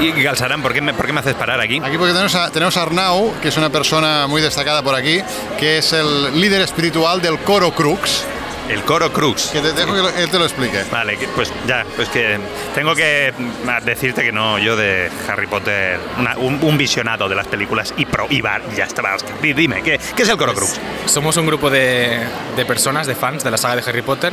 [0.00, 1.78] Y Galsarán, ¿por qué me, por qué me haces parar aquí?
[1.84, 5.20] Aquí porque tenemos a, tenemos a Arnau, que es una persona muy destacada por aquí,
[5.58, 8.24] que es el líder espiritual del coro Crux.
[8.70, 9.48] El coro Crux.
[9.48, 10.84] Que te dejo que lo- él te lo explique.
[10.92, 12.38] Vale, pues ya, pues que
[12.74, 17.34] tengo que mm, decirte que no, yo de Harry Potter, una- un, un visionado de
[17.34, 19.02] las películas y pro, y va, ya está,
[19.42, 20.78] Dime, ¿qué, qué es el coro Crux?
[21.06, 22.20] Somos un grupo de,
[22.56, 24.32] de personas, de fans de la saga de Harry Potter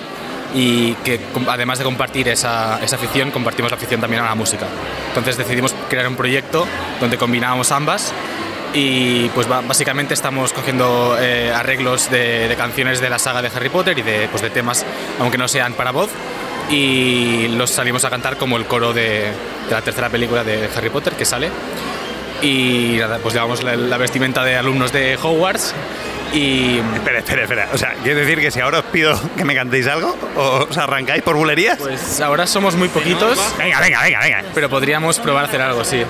[0.53, 4.65] y que además de compartir esa, esa afición, compartimos la afición también a la música.
[5.09, 6.67] Entonces decidimos crear un proyecto
[7.01, 8.13] donde combinábamos ambas
[8.77, 13.69] y pues básicamente estamos cogiendo eh, arreglos de, de canciones de la saga de Harry
[13.69, 14.85] Potter y de, pues, de temas,
[15.19, 16.11] aunque no sean para voz,
[16.69, 19.31] y los salimos a cantar como el coro de,
[19.67, 21.49] de la tercera película de Harry Potter que sale.
[22.43, 25.73] Y nada, pues llevamos la, la vestimenta de alumnos de Hogwarts
[26.35, 26.77] y...
[26.93, 27.69] Espera, espera, espera.
[27.73, 30.77] O sea, ¿quiere decir que si ahora os pido que me cantéis algo, o os
[30.77, 31.79] arrancáis por bulerías?
[31.79, 33.39] Pues ahora somos muy poquitos.
[33.57, 34.43] Venga, venga, venga, venga.
[34.53, 36.03] Pero podríamos probar a hacer algo, sí.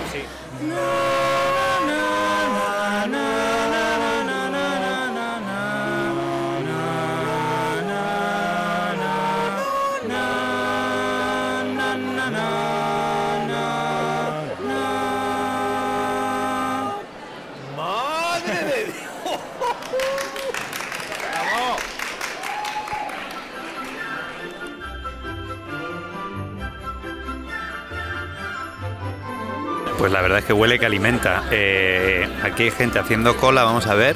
[30.18, 31.44] La verdad es que huele que alimenta.
[31.52, 34.16] Eh, aquí hay gente haciendo cola, vamos a ver.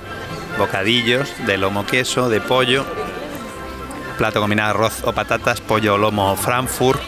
[0.58, 2.88] Bocadillos de lomo queso, de pollo.
[4.18, 7.00] Plato combinado arroz o patatas, pollo lomo Frankfurt.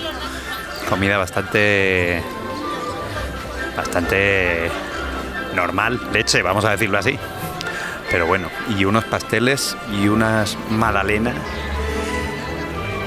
[0.88, 2.22] Comida bastante.
[3.76, 4.70] bastante.
[5.56, 7.18] normal, leche, vamos a decirlo así.
[8.12, 11.34] Pero bueno, y unos pasteles y unas magdalenas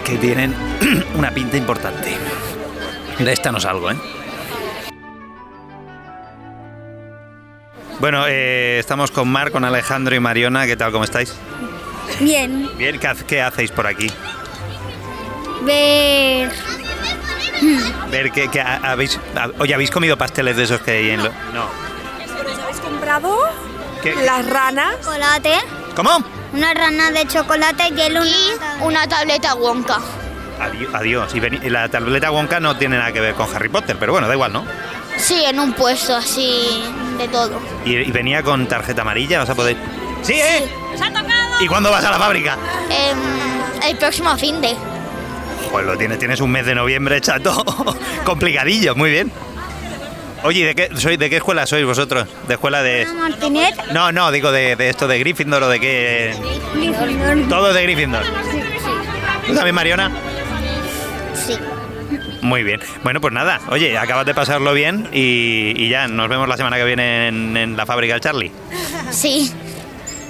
[0.05, 0.53] que tienen
[1.15, 2.13] una pinta importante.
[3.21, 3.97] De esta no salgo, ¿eh?
[7.99, 10.67] Bueno, eh, estamos con Mar, con Alejandro y Mariona.
[10.67, 10.93] ¿Qué tal?
[10.93, 11.35] ¿Cómo estáis?
[12.21, 12.71] Bien.
[12.77, 14.11] Bien, ¿qué, ha- qué hacéis por aquí?
[15.63, 16.51] Ver.
[18.11, 19.19] Ver que, que ha- habéis.
[19.35, 21.31] ha- Oye, ¿habéis comido pasteles de esos que hay en lo.?
[21.55, 21.67] No.
[22.45, 23.39] ¿Los habéis comprado?
[24.03, 24.15] ¿Qué?
[24.15, 24.97] Las ranas.
[25.01, 25.55] Chocolate.
[25.95, 26.11] ¿Cómo?
[26.53, 29.99] Una rana de chocolate y el y una tableta Wonka.
[30.61, 31.35] Adi- Adiós.
[31.35, 34.13] Y veni- y la tableta Wonka no tiene nada que ver con Harry Potter, pero
[34.13, 34.65] bueno, da igual, ¿no?
[35.17, 36.85] Sí, en un puesto así
[37.19, 37.61] de todo.
[37.85, 39.77] Y, y venía con tarjeta amarilla, vas a poder.
[40.23, 40.69] ¡Sí, eh!
[41.61, 42.57] ¿Y cuándo vas a la fábrica?
[42.91, 44.75] Em, el próximo fin de.
[45.71, 47.65] Pues lo tienes, tienes un mes de noviembre, chato.
[48.25, 49.33] Complicadillo, muy bien.
[50.43, 52.29] Oye, ¿y ¿de qué, sois, ¿de qué escuela sois vosotros?
[52.47, 53.07] ¿De escuela de.?
[53.07, 53.75] Martinet.
[53.93, 56.35] No, no, digo de, de esto de Gryffindor o de qué.
[57.49, 58.23] Todo de Gryffindor.
[59.47, 60.11] ¿Tú también, Mariona?
[61.35, 61.57] Sí.
[62.47, 62.81] Muy bien.
[63.03, 66.77] Bueno, pues nada, oye, acabas de pasarlo bien y, y ya, nos vemos la semana
[66.77, 68.53] que viene en, en la fábrica del Charlie.
[69.11, 69.53] Sí.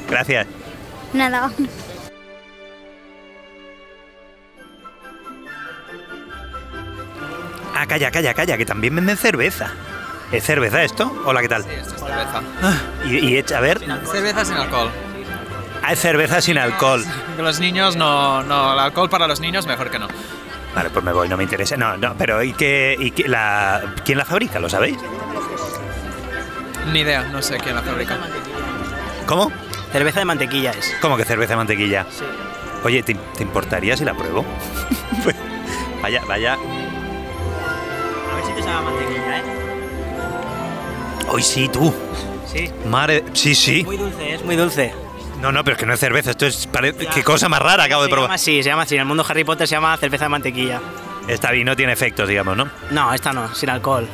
[0.08, 0.46] Gracias.
[1.12, 1.50] Nada.
[7.74, 9.70] Ah, calla, calla, calla, que también venden cerveza.
[10.32, 11.22] ¿Es cerveza esto?
[11.24, 11.62] Hola, ¿qué tal?
[11.64, 12.42] cerveza.
[13.04, 13.78] Y, y echa- a ver,
[14.10, 14.90] Cerveza sin alcohol.
[15.82, 17.04] ah, es cerveza sin alcohol.
[17.36, 20.08] Que Los niños no, no, el alcohol para los niños mejor que no.
[20.76, 21.76] Vale, pues me voy, no me interesa.
[21.76, 24.58] No, no, pero ¿y qué, y qué- la, quién la fabrica?
[24.60, 24.98] ¿Lo sabéis?
[26.92, 28.16] Ni idea, no sé quién la fabrica.
[29.26, 29.50] ¿Cómo?
[29.90, 30.94] Cerveza de mantequilla es.
[31.00, 32.06] ¿Cómo que cerveza de mantequilla?
[32.10, 32.24] Sí.
[32.84, 34.44] Oye, ¿te, te importaría si la pruebo?
[35.24, 35.34] Pues,
[36.02, 36.52] vaya, vaya.
[36.52, 39.42] A ver si te sabe mantequilla, ¿eh?
[41.28, 41.92] Hoy sí, tú.
[42.46, 42.70] Sí.
[42.88, 43.82] Madre, sí, sí.
[43.84, 44.92] Muy dulce, es muy dulce.
[45.41, 46.66] No, no, pero es que no es cerveza, esto es...
[46.66, 48.34] pare- Qué cosa más rara acabo de Se llama probar.
[48.34, 48.95] así, se llama así.
[48.95, 50.80] En el mundo Harry Potter se llama cerveza de mantequilla.
[51.53, 52.68] Bien, no tiene efectos, digamos, ¿no?
[52.91, 54.09] No, esta no, sin alcohol.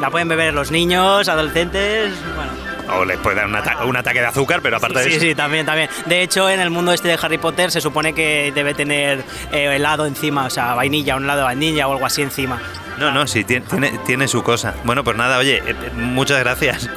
[0.00, 2.52] La pueden beber los niños, adolescentes, bueno.
[2.98, 5.20] O les puede dar un, ata- un ataque de azúcar, pero aparte de Sí, eso...
[5.20, 5.88] sí, también, también.
[6.06, 9.74] De hecho, en el mundo este de Harry Potter se supone que debe tener eh,
[9.76, 12.60] helado encima, o sea, vainilla, un helado de vainilla o algo así encima.
[12.98, 14.74] No, no, sí, tiene, tiene, tiene su cosa.
[14.84, 16.88] Bueno, pues nada, oye, eh, eh, muchas gracias.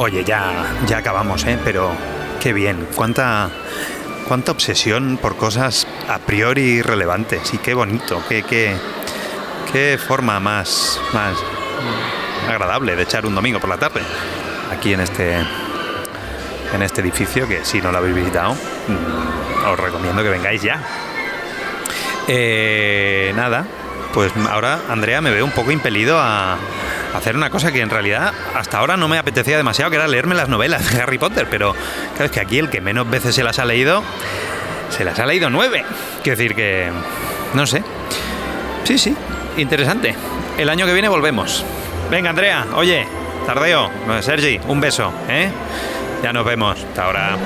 [0.00, 1.58] Oye, ya, ya acabamos, ¿eh?
[1.64, 1.90] Pero
[2.40, 2.86] qué bien.
[2.94, 3.50] Cuánta,
[4.28, 7.52] cuánta obsesión por cosas a priori irrelevantes.
[7.52, 8.76] Y qué bonito, qué, qué,
[9.72, 11.36] qué forma más, más
[12.48, 14.00] agradable de echar un domingo por la tarde.
[14.72, 15.34] Aquí en este,
[16.72, 20.80] en este edificio, que si no lo habéis visitado, mm, os recomiendo que vengáis ya.
[22.28, 23.66] Eh, nada,
[24.14, 26.56] pues ahora Andrea me veo un poco impelido a
[27.18, 30.34] hacer una cosa que en realidad hasta ahora no me apetecía demasiado, que era leerme
[30.34, 31.74] las novelas de Harry Potter, pero
[32.12, 34.02] claro, es que aquí el que menos veces se las ha leído,
[34.90, 35.84] se las ha leído nueve.
[36.22, 36.90] Quiero decir que,
[37.54, 37.82] no sé.
[38.84, 39.14] Sí, sí,
[39.56, 40.14] interesante.
[40.56, 41.64] El año que viene volvemos.
[42.10, 43.06] Venga, Andrea, oye,
[43.46, 43.90] tardeo.
[44.20, 45.50] Sergi, un beso, ¿eh?
[46.22, 46.78] Ya nos vemos.
[46.78, 47.36] Hasta ahora.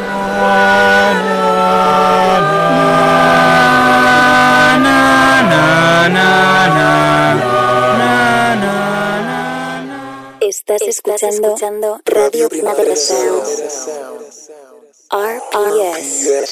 [10.64, 13.42] Estás escuchando, Radio Primavera Sound.
[15.10, 16.46] RPS.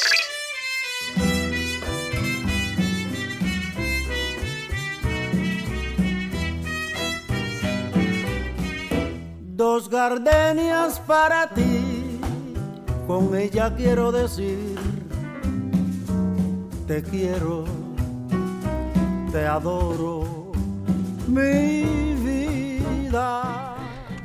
[9.55, 12.19] Dos gardenias para ti,
[13.07, 14.77] con ella quiero decir,
[16.89, 17.65] te quiero,
[19.31, 20.51] te adoro,
[21.29, 21.85] mi
[22.25, 23.70] vida.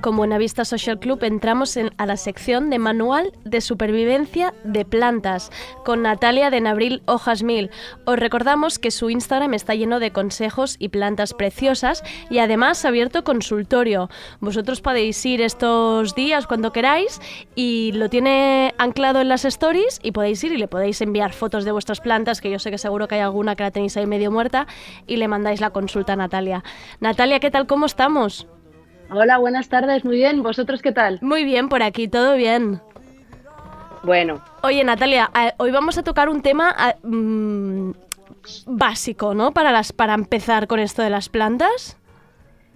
[0.05, 5.49] Con Buenavista Social Club entramos en- a la sección de Manual de Supervivencia de Plantas
[5.83, 7.71] con Natalia de Nabril Hojas Mil.
[8.05, 12.89] Os recordamos que su Instagram está lleno de consejos y plantas preciosas y además ha
[12.89, 14.11] abierto consultorio.
[14.41, 17.19] Vosotros podéis ir estos días cuando queráis
[17.55, 21.65] y lo tiene anclado en las stories y podéis ir y le podéis enviar fotos
[21.65, 24.05] de vuestras plantas, que yo sé que seguro que hay alguna que la tenéis ahí
[24.05, 24.67] medio muerta,
[25.07, 26.63] y le mandáis la consulta a Natalia.
[26.99, 27.65] Natalia, ¿qué tal?
[27.65, 28.45] ¿Cómo estamos?
[29.09, 30.43] Hola, buenas tardes, muy bien.
[30.43, 31.19] ¿Vosotros qué tal?
[31.21, 32.81] Muy bien, por aquí, todo bien.
[34.03, 37.91] Bueno, Oye, Natalia, hoy vamos a tocar un tema mm,
[38.67, 39.51] básico, ¿no?
[39.51, 41.97] Para, las, para empezar con esto de las plantas.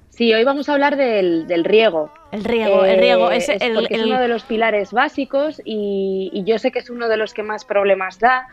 [0.09, 2.11] Sí, hoy vamos a hablar del, del riego.
[2.31, 3.31] El riego, el riego.
[3.31, 6.79] Es, Eh, es el, es uno de los pilares básicos y, y yo sé que
[6.79, 8.47] es uno de los que más problemas da,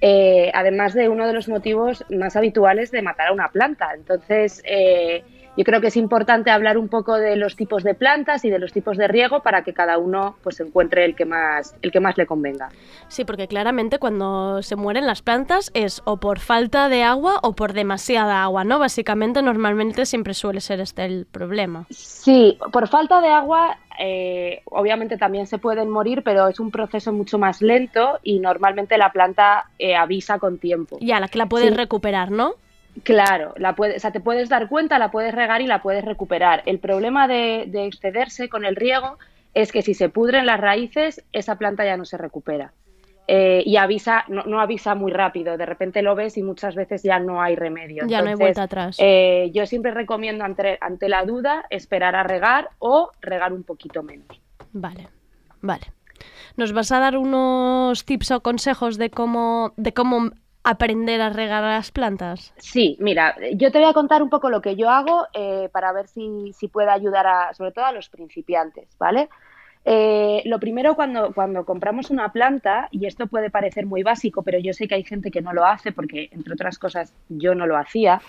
[0.00, 3.94] eh, además de uno de los motivos más habituales de matar a una planta.
[3.94, 5.24] Entonces, eh,
[5.56, 8.58] yo creo que es importante hablar un poco de los tipos de plantas y de
[8.58, 12.00] los tipos de riego para que cada uno pues encuentre el que más, el que
[12.00, 12.68] más le convenga.
[13.08, 17.54] Sí, porque claramente cuando se mueren las plantas es o por falta de agua o
[17.54, 18.78] por demasiada agua, ¿no?
[18.78, 21.86] Básicamente, normalmente siempre suele ser este el problema.
[21.90, 27.12] Sí, por falta de agua, eh, obviamente también se pueden morir, pero es un proceso
[27.12, 30.98] mucho más lento y normalmente la planta eh, avisa con tiempo.
[31.00, 31.74] Ya, la que la puedes Sí.
[31.74, 32.54] recuperar, ¿no?
[33.02, 36.04] Claro, la puedes, o sea, te puedes dar cuenta, la puedes regar y la puedes
[36.04, 36.62] recuperar.
[36.66, 39.18] El problema de, de excederse con el riego
[39.54, 42.72] es que si se pudren las raíces, esa planta ya no se recupera.
[43.28, 47.02] Eh, y avisa, no, no avisa muy rápido, de repente lo ves y muchas veces
[47.02, 48.04] ya no hay remedio.
[48.06, 48.96] Ya no hay vuelta atrás.
[49.00, 54.04] eh, yo siempre recomiendo ante, ante la duda esperar a regar o regar un poquito
[54.04, 54.28] menos.
[54.72, 55.08] Vale,
[55.60, 55.86] vale.
[56.56, 60.30] ¿Nos vas a dar unos tips o consejos de cómo, de cómo
[60.66, 62.52] aprender a regar las plantas?
[62.58, 65.92] Sí, mira, yo te voy a contar un poco lo que yo hago eh, para
[65.92, 69.28] ver si, si puede ayudar a, sobre todo a los principiantes, ¿vale?
[69.84, 74.58] Eh, lo primero cuando, cuando compramos una planta, y esto puede parecer muy básico, pero
[74.58, 77.68] yo sé que hay gente que no lo hace porque, entre otras cosas, yo no
[77.68, 78.20] lo hacía,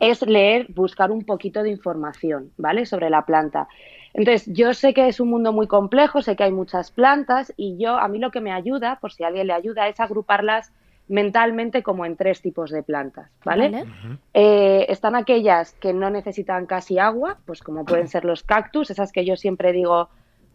[0.00, 2.86] es leer, buscar un poquito de información, ¿vale?
[2.86, 3.68] Sobre la planta.
[4.14, 7.76] Entonces, yo sé que es un mundo muy complejo, sé que hay muchas plantas y
[7.76, 10.72] yo, a mí lo que me ayuda, por si alguien le ayuda, es agruparlas
[11.08, 13.70] mentalmente como en tres tipos de plantas, ¿vale?
[13.70, 13.86] Vale.
[14.34, 19.12] Eh, están aquellas que no necesitan casi agua, pues como pueden ser los cactus, esas
[19.12, 20.08] que yo siempre digo,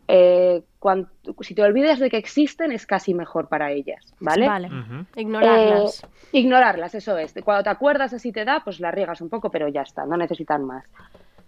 [0.07, 1.09] eh, cuan-
[1.41, 4.47] si te olvidas de que existen es casi mejor para ellas, ¿vale?
[4.47, 4.69] Vale.
[5.15, 6.03] Ignorarlas.
[6.03, 7.33] Eh, ignorarlas, eso es.
[7.43, 10.05] Cuando te acuerdas de si te da, pues las riegas un poco, pero ya está,
[10.05, 10.85] no necesitan más.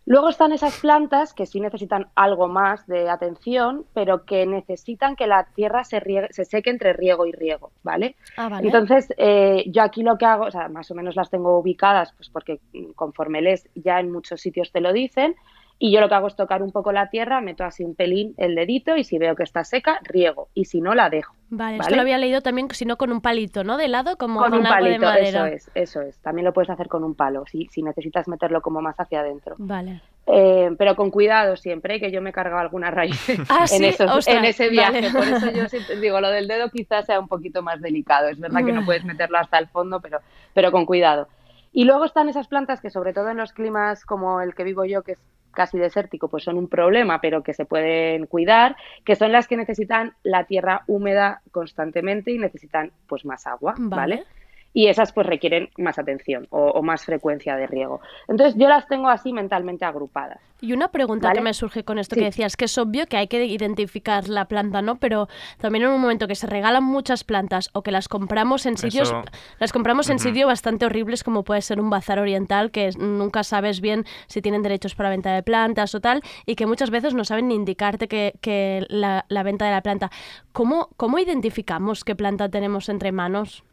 [0.05, 5.27] Luego están esas plantas que sí necesitan algo más de atención, pero que necesitan que
[5.27, 8.15] la tierra se, riegue- se seque entre riego y riego, ¿vale?
[8.37, 8.67] Ah, vale.
[8.67, 12.11] Entonces, eh, yo aquí lo que hago, o sea, más o menos las tengo ubicadas,
[12.13, 15.35] pues porque mm, conforme lees ya en muchos sitios te lo dicen,
[15.81, 18.33] y yo lo que hago es tocar un poco la tierra, meto así un pelín
[18.37, 21.33] el dedito y si veo que está seca, riego, y si no, la dejo.
[21.51, 21.95] Vale, esto ¿vale?
[21.95, 23.77] lo había leído también, si no con un palito, ¿no?
[23.77, 25.27] De lado, como Con con, un algo de palito, madera.
[25.29, 26.19] eso es, eso es.
[26.19, 29.55] También lo puedes hacer con un palo, si, si necesitas meterlo como más hacia adentro.
[29.57, 30.01] Vale.
[30.27, 33.17] Eh, pero con cuidado siempre, que yo me he cargado alguna raíz
[33.49, 33.85] Ah, en, ¿sí?
[33.85, 35.01] esos- Ostras, en ese viaje.
[35.01, 35.11] vale.
[35.11, 38.27] Por eso yo siempre digo, lo del dedo quizás sea un poquito más delicado.
[38.27, 40.19] Es verdad que no puedes meterlo hasta el fondo, pero,
[40.53, 41.29] pero con cuidado.
[41.71, 44.85] Y luego están esas plantas que sobre todo en los climas como el que vivo
[44.85, 45.19] yo, que es
[45.51, 49.57] casi desértico, pues son un problema, pero que se pueden cuidar, que son las que
[49.57, 54.15] necesitan la tierra húmeda constantemente y necesitan pues más agua, Vale.
[54.15, 54.25] ¿vale?
[54.73, 58.01] Y esas pues requieren más atención o, o más frecuencia de riego.
[58.27, 60.39] Entonces yo las tengo así mentalmente agrupadas.
[60.61, 61.39] Y una pregunta ¿Vale?
[61.39, 62.19] que me surge con esto Sí.
[62.19, 64.97] que decías, que es obvio que hay que identificar la planta, ¿no?
[64.97, 68.77] Pero también en un momento que se regalan muchas plantas o que las compramos en
[68.77, 69.23] sitios, Eso-
[69.59, 73.79] las compramos en sitios bastante horribles como puede ser un bazar oriental, que nunca sabes
[73.81, 77.23] bien si tienen derechos para venta de plantas o tal, y que muchas veces no
[77.23, 80.11] saben ni indicarte que, que la, la venta de la planta.
[80.51, 83.63] ¿Cómo, ¿Cómo identificamos qué planta tenemos entre manos?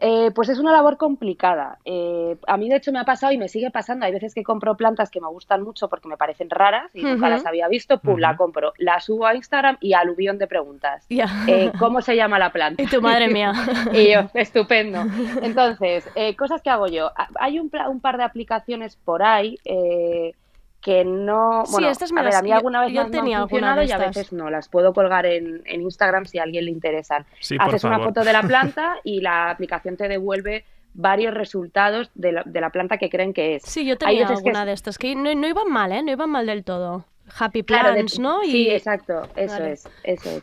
[0.00, 1.78] Eh, pues es una labor complicada.
[1.84, 4.06] Eh, a mí, de hecho, me ha pasado y me sigue pasando.
[4.06, 7.28] Hay veces que compro plantas que me gustan mucho porque me parecen raras y nunca
[7.28, 7.98] las había visto.
[7.98, 8.72] Pum, la compro.
[8.78, 11.04] La subo a Instagram y aluvión de preguntas.
[11.48, 12.82] Eh, ¿Cómo se llama la planta?
[12.82, 13.52] Y tu madre mía.
[13.92, 15.04] y yo, estupendo.
[15.42, 17.10] Entonces, eh, cosas que hago yo.
[17.40, 20.32] Hay un, pla- un par de aplicaciones por ahí eh,
[20.80, 21.64] que no.
[21.66, 23.12] Sí, Bueno, estas me a ver, las- a mí yo- alguna vez yo han- han
[23.12, 24.16] tenía alguna funcionado de y a estas.
[24.16, 24.48] veces no.
[24.50, 27.26] Las puedo colgar en, en Instagram si a alguien le interesan.
[27.40, 28.42] Sí, Haces una foto de la
[28.76, 30.64] planta y la aplicación te devuelve
[30.94, 33.62] varios resultados de la, de la planta que creen que es.
[33.64, 36.02] Sí, yo tenía que alguna de estas, que no, no iban mal, ¿eh?
[36.02, 37.04] No iban mal del todo.
[37.38, 38.40] Happy Claro, de- Plants, ¿no?
[38.42, 39.72] Sí, exacto, eso Vale.
[39.72, 40.42] es, eso es.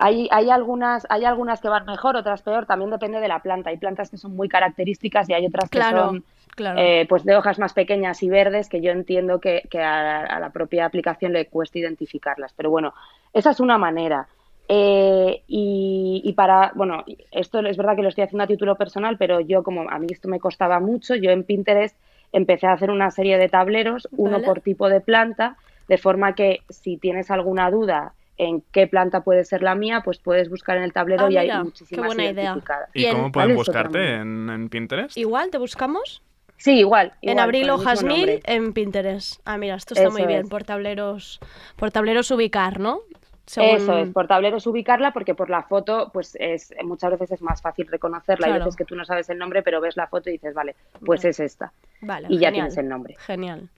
[0.00, 3.70] Hay, hay, algunas, hay algunas que van mejor, otras peor, también depende de la planta.
[3.70, 6.24] Hay plantas que son muy características y hay otras que Claro, son
[6.58, 6.78] claro.
[6.80, 10.38] eh, pues de hojas más pequeñas y verdes que yo entiendo que, que a, a
[10.40, 12.52] la propia aplicación le cuesta identificarlas.
[12.54, 12.92] Pero bueno,
[13.32, 14.26] esa es una manera.
[14.68, 19.16] Eh, y, y para, bueno, esto es verdad que lo estoy haciendo a título personal,
[19.16, 21.96] pero yo como a mí esto me costaba mucho, yo en Pinterest
[22.32, 24.44] empecé a hacer una serie de tableros, uno Vale.
[24.44, 25.56] por tipo de planta,
[25.88, 30.18] de forma que si tienes alguna duda en qué planta puede ser la mía, pues
[30.18, 32.42] puedes buscar en el tablero Ah, y hay mira, muchísimas qué buena idea.
[32.44, 32.90] identificadas.
[32.92, 33.32] ¿Y cómo ¿Vale?
[33.32, 35.16] pueden buscarte en Pinterest?
[35.16, 36.22] Igual, ¿te buscamos?
[36.58, 37.12] Sí, igual.
[37.22, 38.40] en Abril Jazmín nombre.
[38.44, 39.40] en Pinterest.
[39.44, 40.48] Ah, mira, esto está muy bien, es.
[40.50, 41.40] por tableros,
[41.76, 43.00] por tableros ubicar, ¿no?
[43.46, 47.40] según- Eso es, por tableros ubicarla porque por la foto pues es muchas veces es
[47.42, 48.46] más fácil reconocerla.
[48.46, 48.64] Hay Claro.
[48.66, 50.74] veces que tú no sabes el nombre, pero ves la foto y dices, vale,
[51.06, 51.30] pues Vale.
[51.30, 51.72] es esta.
[52.02, 53.14] Vale, y ya tienes el nombre.
[53.20, 53.70] Genial.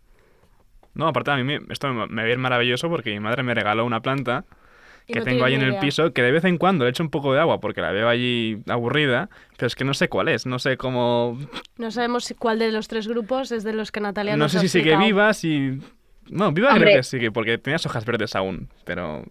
[0.95, 3.85] No, aparte a mí me- esto me me viene maravilloso porque mi madre me regaló
[3.85, 4.45] una planta
[5.07, 5.81] que no tengo ahí en el idea.
[5.81, 8.09] piso que de vez en cuando le echo un poco de agua porque la veo
[8.09, 11.39] allí aburrida, pero es que no sé cuál es, no sé cómo...
[11.79, 14.53] No sabemos si- cuál de los tres grupos es de los que Natalia No nos
[14.53, 15.79] sé ha si sigue viva, si...
[16.29, 16.85] No, viva Hombre.
[16.91, 19.25] creo que sigue porque tenías hojas verdes aún, pero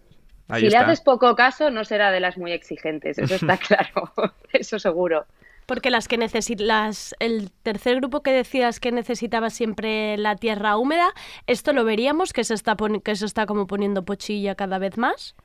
[0.50, 0.80] ahí si está.
[0.80, 4.12] le haces poco caso, no será de las muy exigentes, eso está claro,
[4.52, 5.26] eso seguro.
[5.66, 11.10] Porque las que necesitas, el tercer grupo que decías que necesitaba siempre la tierra húmeda,
[11.46, 15.36] ¿esto lo veríamos que se está, que se está como poniendo pochilla cada vez más?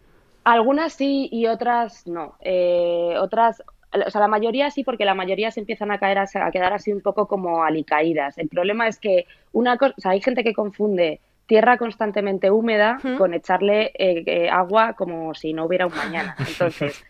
[0.45, 2.37] Algunas sí y otras no.
[2.41, 6.51] Eh, otras, o sea, la mayoría sí, porque la mayoría se empiezan a caer a,
[6.51, 8.37] quedar así un poco como alicaídas.
[8.39, 12.99] El problema es que una cosa, o sea, hay gente que confunde tierra constantemente húmeda
[13.19, 16.37] con echarle eh, eh, agua como si no hubiera un mañana.
[16.47, 17.05] Entonces,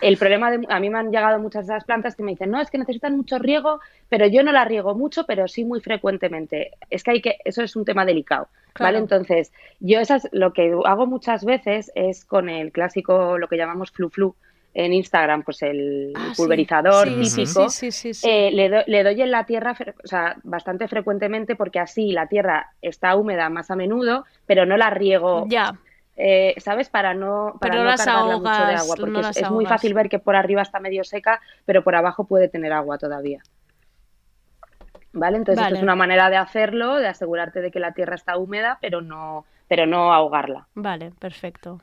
[0.00, 2.50] el problema de a mí me han llegado muchas de esas plantas que me dicen,
[2.50, 5.80] no, es que necesitan mucho riego, pero yo no la riego mucho, pero sí muy
[5.80, 6.72] frecuentemente.
[6.90, 8.48] Es que hay que, eso es un tema delicado.
[8.74, 8.88] Claro.
[8.92, 8.98] ¿Vale?
[8.98, 13.90] Entonces, yo esas, lo que hago muchas veces es con el clásico, lo que llamamos
[13.90, 14.34] flu flu
[14.74, 17.68] en Instagram, pues el Ah, pulverizador Sí, sí, típico.
[17.70, 18.28] sí, sí, sí, sí.
[18.30, 19.74] Eh, le, do- le doy en la tierra,
[20.04, 24.76] o sea, bastante frecuentemente porque así la tierra está húmeda más a menudo, pero no
[24.76, 25.46] la riego.
[25.48, 25.72] Ya.
[26.20, 26.88] Eh, ¿Sabes?
[26.88, 29.64] Para no, para Pero no las cargarla mucho de ahogas, agua, porque no es, muy
[29.64, 29.68] ahogas.
[29.68, 33.40] fácil ver que por arriba está medio seca, pero por abajo puede tener agua todavía.
[35.12, 35.36] ¿Vale?
[35.36, 38.78] Entonces, esto es una manera de hacerlo, de asegurarte de que la tierra está húmeda,
[38.80, 40.66] pero no, pero no ahogarla.
[40.74, 41.80] Vale, perfecto.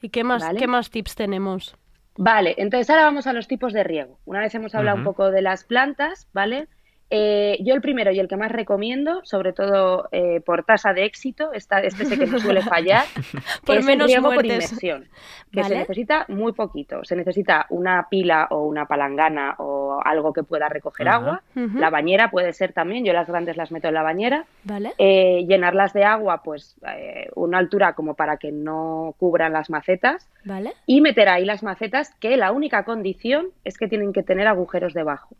[0.00, 0.58] ¿Y qué más, Vale.
[0.58, 1.76] qué más tips tenemos?
[2.16, 4.18] Vale, entonces ahora vamos a los tipos de riego.
[4.24, 6.68] Una vez hemos hablado un poco de las plantas, ¿vale?
[7.10, 11.04] Eh, yo el primero y el que más recomiendo, sobre todo eh, por tasa de
[11.04, 13.04] éxito, esta, este sé que no suele fallar,
[13.64, 15.08] Por es menos el riego por inmersión,
[15.52, 15.74] que Vale.
[15.74, 17.04] se necesita muy poquito.
[17.04, 21.42] Se necesita una pila o una palangana o algo que pueda recoger agua.
[21.54, 24.46] La bañera puede ser también, yo las grandes las meto en la bañera.
[24.64, 24.92] ¿Vale?
[24.98, 30.28] Eh, llenarlas de agua, pues eh, una altura como para que no cubran las macetas
[30.44, 30.72] ¿Vale?
[30.86, 34.94] y meter ahí las macetas que la única condición es que tienen que tener agujeros
[34.94, 35.36] debajo.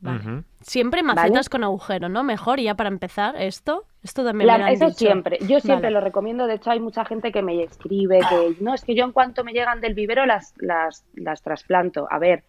[0.66, 2.24] Siempre macetas con agujero, ¿no?
[2.24, 3.84] Mejor, ya para empezar, esto.
[4.02, 4.98] Esto también La- me lo han eso dicho.
[4.98, 5.90] siempre, yo siempre Vale.
[5.92, 9.04] lo recomiendo, de hecho hay mucha gente que me escribe que no, es que yo
[9.04, 12.08] en cuanto me llegan del vivero las, las, las trasplanto.
[12.10, 12.42] A ver,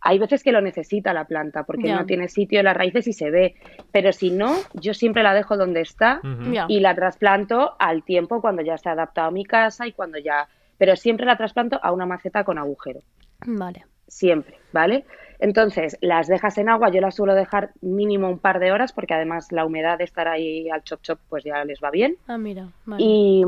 [0.00, 3.12] hay veces que lo necesita la planta porque no tiene sitio en las raíces y
[3.12, 3.56] se ve,
[3.92, 6.20] pero si no, yo siempre la dejo donde está
[6.68, 10.16] y la trasplanto al tiempo cuando ya se ha adaptado a mi casa y cuando
[10.18, 10.48] ya,
[10.78, 13.00] pero siempre la trasplanto a una maceta con agujero.
[13.46, 13.84] Vale.
[14.06, 15.04] siempre, ¿vale?
[15.40, 19.14] Entonces, las dejas en agua, yo las suelo dejar mínimo un par de horas porque
[19.14, 22.16] además la humedad de estar ahí al chop chop pues ya les va bien.
[22.26, 22.68] Ah, mira.
[22.86, 23.02] Vale.
[23.04, 23.44] Y,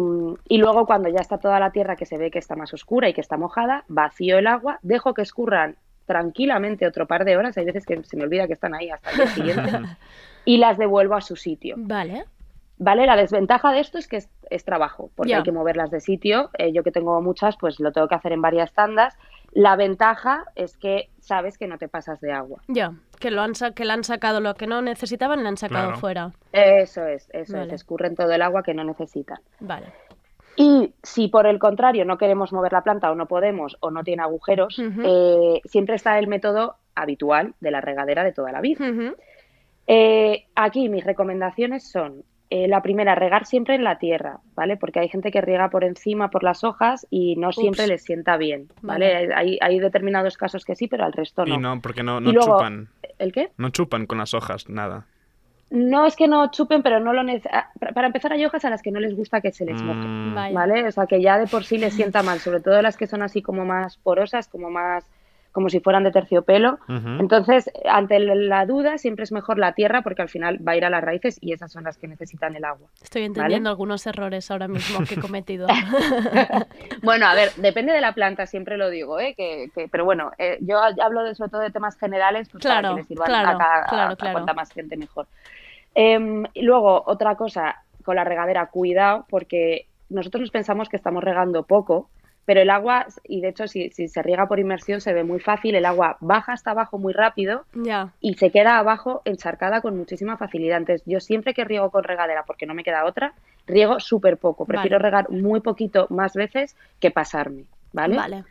[0.48, 3.08] y luego cuando ya está toda la tierra que se ve que está más oscura
[3.08, 5.76] y que está mojada, vacío el agua, dejo que escurran
[6.06, 9.10] tranquilamente otro par de horas, hay veces que se me olvida que están ahí hasta
[9.10, 9.72] el día siguiente,
[10.44, 11.76] y las devuelvo a su sitio.
[11.78, 12.24] Vale.
[12.78, 16.00] Vale, la desventaja de esto es que es, es trabajo, porque hay que moverlas de
[16.00, 16.48] sitio.
[16.56, 19.18] Eh, yo que tengo muchas, pues lo tengo que hacer en varias tandas.
[19.52, 22.60] La ventaja es que sabes que no te pasas de agua.
[22.66, 25.84] Ya, que lo han que le han sacado lo que no necesitaban, le han sacado
[25.86, 26.00] Claro.
[26.00, 26.30] fuera.
[26.52, 27.68] Eso es, eso Vale.
[27.68, 29.38] es, escurren todo el agua que no necesitan.
[29.60, 29.86] Vale.
[30.56, 34.02] Y si por el contrario no queremos mover la planta o no podemos o no
[34.02, 38.84] tiene agujeros, eh, siempre está el método habitual de la regadera de toda la vida.
[39.86, 44.76] Eh, aquí mis recomendaciones son, eh, la primera, regar siempre en la tierra, ¿vale?
[44.76, 48.36] Porque hay gente que riega por encima, por las hojas y no siempre les sienta
[48.36, 49.14] bien, ¿vale?
[49.14, 49.34] Vale.
[49.34, 51.54] Hay, hay determinados casos que sí, pero al resto no.
[51.54, 52.88] Y no, porque no, no luego- chupan.
[53.18, 53.50] ¿El qué?
[53.56, 55.06] No chupan con las hojas, nada.
[55.70, 57.20] No es que no chupen, pero no lo
[57.52, 60.00] ah, para- empezar, hay hojas a las que no les gusta que se les moje,
[60.00, 60.52] Mm.
[60.52, 60.88] ¿vale?
[60.88, 63.22] O sea, que ya de por sí les sienta mal, sobre todo las que son
[63.22, 65.04] así como más porosas, como más
[65.52, 66.78] como si fueran de terciopelo.
[66.88, 70.84] Entonces, ante la duda, siempre es mejor la tierra porque al final va a ir
[70.84, 72.88] a las raíces y esas son las que necesitan el agua.
[73.02, 73.26] Estoy ¿vale?
[73.26, 75.66] entendiendo algunos errores ahora mismo que he cometido.
[77.02, 79.34] Bueno, a ver, depende de la planta, siempre lo digo, ¿eh?
[79.36, 82.90] Que, que- pero bueno, eh, yo hablo de, sobre todo de temas generales pues para
[82.90, 84.32] que le sirvan claro, a, cada, a- claro, a claro.
[84.34, 85.26] cuanta más gente mejor.
[85.94, 91.24] Em, y luego, otra cosa, con la regadera, cuidado, porque nosotros nos pensamos que estamos
[91.24, 92.08] regando poco,
[92.46, 95.38] pero el agua, y de hecho si, si se riega por inmersión se ve muy
[95.40, 97.64] fácil, el agua baja hasta abajo muy rápido
[98.20, 100.78] y se queda abajo encharcada con muchísima facilidad.
[100.78, 103.34] Entonces, yo siempre que riego con regadera, porque no me queda otra,
[103.66, 104.64] riego súper poco.
[104.66, 105.04] Prefiero Vale.
[105.04, 108.16] regar muy poquito más veces que pasarme, ¿vale?
[108.16, 108.44] Vale.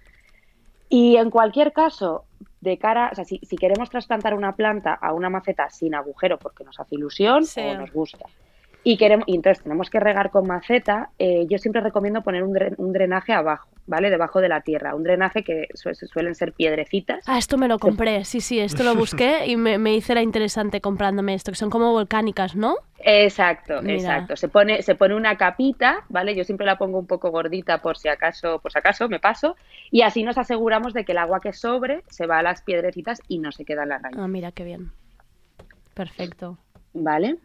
[0.88, 2.26] Y en cualquier caso,
[2.62, 6.38] de cara, o sea, si, si queremos trasplantar una planta a una maceta sin agujero
[6.40, 7.62] porque nos hace ilusión Sí.
[7.62, 8.26] o nos gusta,
[8.84, 12.54] y queremos y entonces tenemos que regar con maceta, eh, yo siempre recomiendo poner un,
[12.54, 14.10] dren- un drenaje abajo, ¿vale?
[14.10, 14.94] Debajo de la tierra.
[14.96, 17.24] Un drenaje que su- suelen ser piedrecitas.
[17.28, 20.22] Ah, esto me lo compré, sí, sí, esto lo busqué y me, me hice la
[20.22, 22.76] interesante comprándome esto, que son como volcánicas, ¿no?
[23.00, 23.94] Exacto, Mira.
[23.96, 24.36] exacto.
[24.36, 26.36] Se pone, se pone una capita, ¿vale?
[26.36, 29.56] Yo siempre la pongo un poco gordita por si acaso, por si acaso me paso,
[29.90, 33.22] y así nos aseguramos de que el agua que sobre se va a las piedrecitas
[33.28, 34.92] y no se queda en la raíz, Ah, mira qué bien.
[35.94, 36.58] Perfecto.
[36.94, 37.38] ¿vale?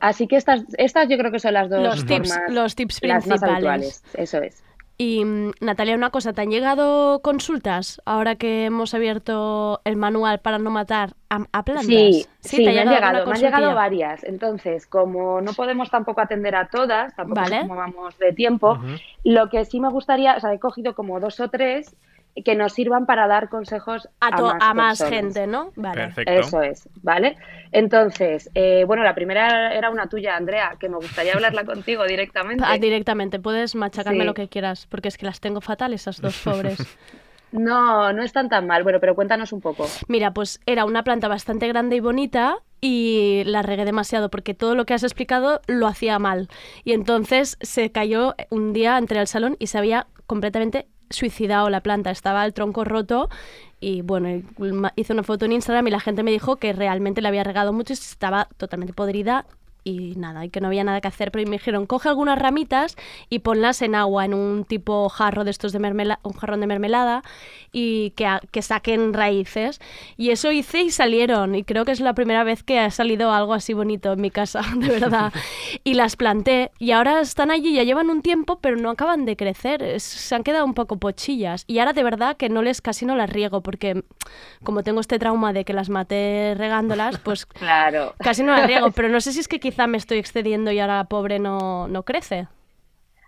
[0.00, 3.26] Así que estas, estas yo creo que son las dos Los tips- los tips las
[3.26, 3.54] más principales.
[3.54, 4.04] habituales.
[4.14, 4.62] Eso es.
[4.96, 10.38] Y mm, Natalia, una cosa, ¿te han llegado consultas ahora que hemos abierto el manual
[10.38, 11.86] para no matar a, a plantas?
[11.86, 14.22] Sí, sí, ¿te ha me han llegado, me han llegado varias.
[14.22, 17.62] Entonces, como no podemos tampoco atender a todas, tampoco Vale.
[17.62, 18.78] cómo vamos de tiempo,
[19.24, 21.96] lo que sí me gustaría, o sea, he cogido como dos o tres
[22.42, 25.20] que nos sirvan para dar consejos A, más, a más personas.
[25.34, 25.72] gente, ¿no?
[25.76, 26.12] Vale.
[26.26, 27.36] Eso es, ¿vale?
[27.70, 32.64] Entonces, eh, bueno, la primera era una tuya, Andrea, que me gustaría hablarla contigo directamente.
[32.66, 34.26] Ah, directamente, puedes machacarme Sí.
[34.26, 36.78] lo que quieras, porque es que las tengo fatal esas dos pobres.
[37.52, 38.82] No, no están tan mal.
[38.82, 39.86] Bueno, pero cuéntanos un poco.
[40.08, 44.74] Mira, pues era una planta bastante grande y bonita y la regué demasiado porque todo
[44.74, 46.48] lo que has explicado lo hacía mal.
[46.82, 51.80] Y entonces se cayó un día entre el salón y se había completamente suicidado la
[51.80, 52.10] planta.
[52.10, 53.30] Estaba el tronco roto
[53.80, 54.42] y bueno,
[54.96, 57.72] hice una foto en Instagram y la gente me dijo que realmente la había regado
[57.72, 59.46] mucho y estaba totalmente podrida
[59.84, 62.96] y nada, y que no había nada que hacer, pero me dijeron, coge algunas ramitas
[63.28, 66.66] y ponlas en agua, en un tipo jarro de estos de mermelada, un jarrón de
[66.66, 67.22] mermelada,
[67.70, 69.80] y que, que saquen raíces.
[70.16, 73.30] Y eso hice y salieron, y creo que es la primera vez que ha salido
[73.32, 75.32] algo así bonito en mi casa, de verdad.
[75.84, 79.36] y las planté, y ahora están allí, ya llevan un tiempo, pero no acaban de
[79.36, 81.64] crecer, es- se han quedado un poco pochillas.
[81.66, 84.02] Y ahora de verdad que no les casi no las riego, porque
[84.62, 88.14] como tengo este trauma de que las maté regándolas, pues Claro.
[88.18, 90.78] Casi no la riego, pero no sé si es que quizá me estoy excediendo y
[90.78, 92.46] ahora la pobre no, no crece.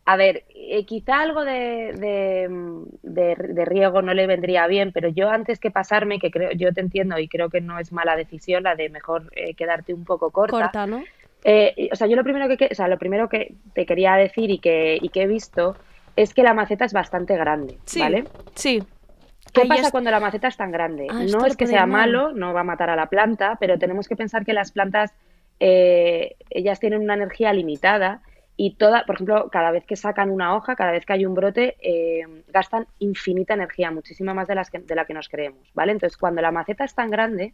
[0.05, 2.49] A ver, eh, quizá algo de, de,
[3.03, 6.73] de- de riego no le vendría bien, pero yo antes que pasarme, que creo, yo
[6.73, 10.05] te entiendo y creo que no es mala decisión la de mejor eh, quedarte un
[10.05, 10.61] poco corta.
[10.61, 11.03] Corta, ¿no?
[11.43, 14.51] Eh, o sea, yo lo primero que, o sea, lo primero que te quería decir
[14.51, 15.77] y que, y que he visto
[16.15, 18.25] es que la maceta es bastante grande, Sí, ¿vale?
[18.55, 18.85] Sí.
[19.53, 21.09] ¿Qué Ahí pasa es- cuando la maceta es tan grande?
[21.11, 22.13] Ah, no es que sea mal.
[22.13, 25.13] malo, no va a matar a la planta, pero tenemos que pensar que las plantas,
[25.61, 28.23] eh, ellas tienen una energía limitada
[28.59, 31.35] y toda, por ejemplo, cada vez que sacan una hoja, cada vez que hay un
[31.35, 35.61] brote, eh, gastan infinita energía, muchísima más de, las que- de la que nos creemos,
[35.75, 35.93] ¿vale?
[35.93, 37.53] Entonces, cuando la maceta es tan grande,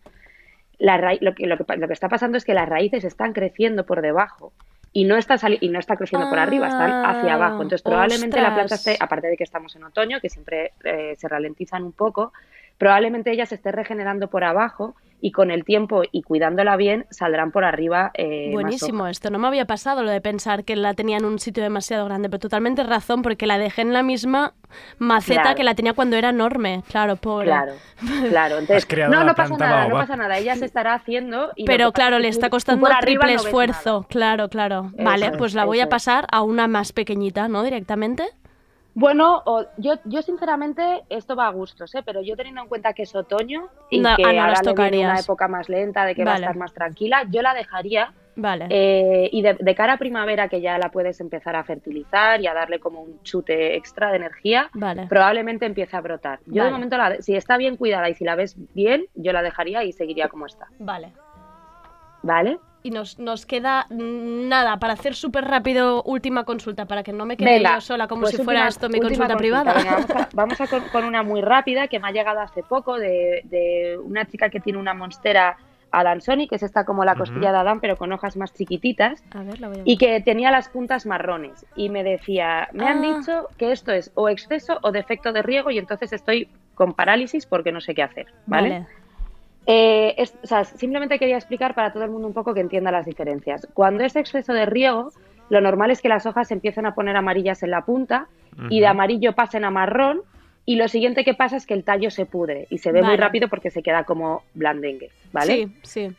[0.78, 3.32] la lo, que, lo, que, pa- lo que está pasando es que las raíces están
[3.32, 4.52] creciendo por debajo
[4.92, 7.62] y no está, y no está creciendo por arriba, están hacia abajo.
[7.62, 11.28] Entonces, probablemente la planta esté, aparte de que estamos en otoño, que siempre eh, se
[11.28, 12.32] ralentizan un poco,
[12.82, 17.52] probablemente ella se esté regenerando por abajo y con el tiempo y cuidándola bien saldrán
[17.52, 18.10] por arriba.
[18.14, 21.38] eh, Buenísimo esto, no me había pasado lo de pensar que la tenía en un
[21.38, 24.54] sitio demasiado grande, pero totalmente razón porque la dejé en la misma
[24.98, 25.56] maceta Claro.
[25.56, 27.46] que la tenía cuando era enorme, claro, pobre.
[27.46, 27.72] Claro,
[28.30, 28.58] claro.
[28.58, 30.38] Entonces, no, no pasa nada, no pasa nada.
[30.38, 31.52] Ella se estará haciendo.
[31.54, 34.90] Y Pero claro, le está costando triple no esfuerzo, claro, claro.
[34.94, 35.88] Eso vale, es, pues la voy a es.
[35.88, 37.62] pasar a una más pequeñita, ¿no?
[37.62, 38.24] Directamente.
[38.94, 42.02] Bueno, o- yo, yo sinceramente, esto va a gustos, ¿eh?
[42.04, 45.18] pero yo teniendo en cuenta que es otoño y No, que ah, ahora le una
[45.18, 48.12] época más lenta, de que va a estar más tranquila, yo la dejaría.
[48.34, 48.66] Vale.
[48.70, 52.46] eh, y de, de cara a primavera, que ya la puedes empezar a fertilizar y
[52.46, 55.06] a darle como un chute extra de energía, Vale.
[55.06, 56.40] probablemente empiece a brotar.
[56.46, 59.42] Yo de momento, la, si está bien cuidada y si la ves bien, yo la
[59.42, 60.66] dejaría y seguiría como está.
[60.78, 61.12] Vale.
[62.22, 62.58] ¿Vale?
[62.84, 67.36] Y nos, nos queda nada para hacer súper rápido última consulta para que no me
[67.36, 69.38] quede Venga, yo sola como pues si fuera esto mi consulta, consulta.
[69.38, 69.74] privada.
[69.74, 72.64] Venga, vamos a, vamos a con, con una muy rápida que me ha llegado hace
[72.64, 75.56] poco de, de una chica que tiene una monstera
[75.92, 79.42] Adansoni, que es esta como la costilla de Adán, pero con hojas más chiquititas, A
[79.42, 81.66] ver, la voy a y que tenía las puntas marrones.
[81.76, 83.18] Y me decía, me han Ah.
[83.18, 87.44] dicho que esto es o exceso o defecto de riego y entonces estoy con parálisis
[87.46, 88.70] porque no sé qué hacer, ¿vale?
[88.70, 88.86] Vale.
[89.66, 92.90] Eh, es- o sea, simplemente quería explicar para todo el mundo un poco que entienda
[92.90, 93.66] las diferencias.
[93.74, 95.12] Cuando es exceso de riego,
[95.50, 98.26] lo normal es que las hojas se empiecen a poner amarillas en la punta
[98.70, 100.22] y de amarillo pasen a marrón
[100.64, 103.16] y lo siguiente que pasa es que el tallo se pudre y se ve muy
[103.20, 105.54] rápido porque se queda como blandengue, ¿vale?
[105.54, 106.10] Sí, sí.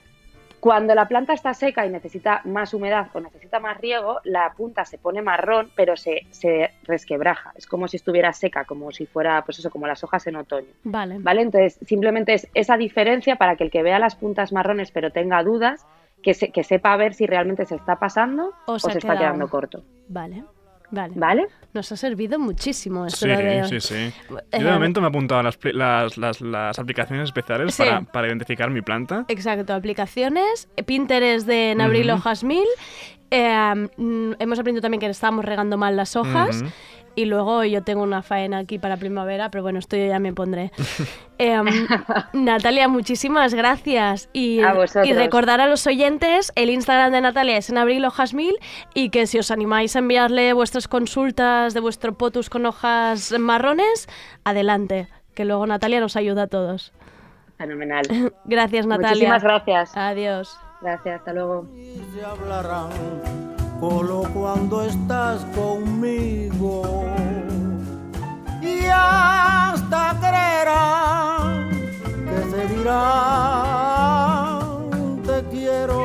[0.64, 4.86] Cuando la planta está seca y necesita más humedad o necesita más riego, la punta
[4.86, 7.52] se pone marrón, pero se, se resquebraja.
[7.56, 10.70] Es como si estuviera seca, como si fuera, pues eso, como las hojas en otoño.
[10.86, 11.18] Vale.
[11.20, 11.42] ¿Vale?
[11.42, 15.44] Entonces, simplemente es esa diferencia para que el que vea las puntas marrones pero tenga
[15.44, 15.86] dudas,
[16.22, 19.20] que, se- que sepa ver si realmente se está pasando O o, se está quedado.
[19.20, 19.84] quedando corto.
[20.08, 20.46] Vale.
[20.94, 21.14] Vale.
[21.16, 21.48] ¿Vale?
[21.74, 23.64] Nos ha servido muchísimo esto Sí, de...
[23.68, 23.96] sí, sí.
[23.96, 24.14] Eh,
[24.60, 27.82] Yo de momento me he apuntado a las, las, las, las aplicaciones especiales Sí.
[27.84, 29.26] para, para identificar mi planta.
[29.28, 32.22] Exacto, aplicaciones, Pinterest de Nabrilo Ujú.
[32.24, 32.68] Jasmil.
[33.32, 36.62] eh, mm, hemos aprendido también que estábamos regando mal las hojas.
[36.62, 36.72] Ujú.
[37.16, 40.34] Y luego yo tengo una faena aquí para primavera, pero bueno, esto yo ya me
[40.34, 40.72] pondré.
[41.40, 41.66] Em,
[42.34, 44.30] Natalia, muchísimas gracias.
[44.34, 45.08] Y, A vosotros.
[45.08, 48.56] y recordar a los oyentes, el Instagram de Natalia es en abril hojas mil
[48.94, 54.08] y que si os animáis a enviarle vuestras consultas de vuestro potus con hojas marrones,
[54.44, 56.94] adelante, que luego Natalia nos ayuda a todos.
[57.58, 58.04] Fenomenal.
[58.46, 59.10] Gracias, Natalia.
[59.10, 59.98] Muchísimas gracias.
[59.98, 60.58] Adiós.
[60.82, 61.68] Gracias, hasta luego.
[63.84, 67.04] Solo cuando estás conmigo.
[68.62, 71.70] Y hasta creerán
[72.30, 73.02] que se dirán
[75.28, 76.02] te quiero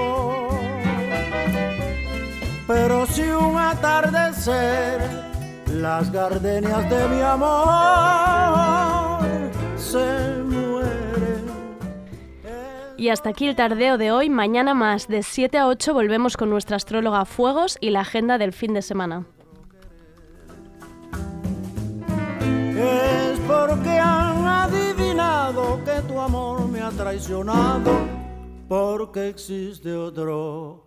[2.66, 4.99] pero si un atardecer
[5.72, 9.20] las gardenias de mi amor
[9.76, 10.38] se
[12.99, 14.28] Y hasta aquí el tardeo de hoy.
[14.28, 18.53] Mañana más, de 7 a 8, volvemos con nuestra astróloga Fuegos y la agenda del
[18.53, 19.24] fin de semana.
[22.76, 27.92] es porque han adivinado que tu amor me ha traicionado,
[28.68, 30.86] porque existe otro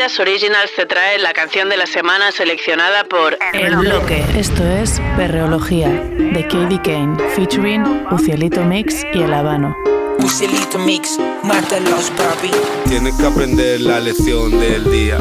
[0.00, 4.24] Adidas Originals te trae la canción de la semana seleccionada por El bloque.
[4.34, 9.76] Esto es Perreología, de Katie Kane, featuring Ucielito Mix y El Habano.
[10.20, 12.50] Ucielito Mix, mátalos, papi.
[12.88, 15.18] Tienes que aprender la lección del día.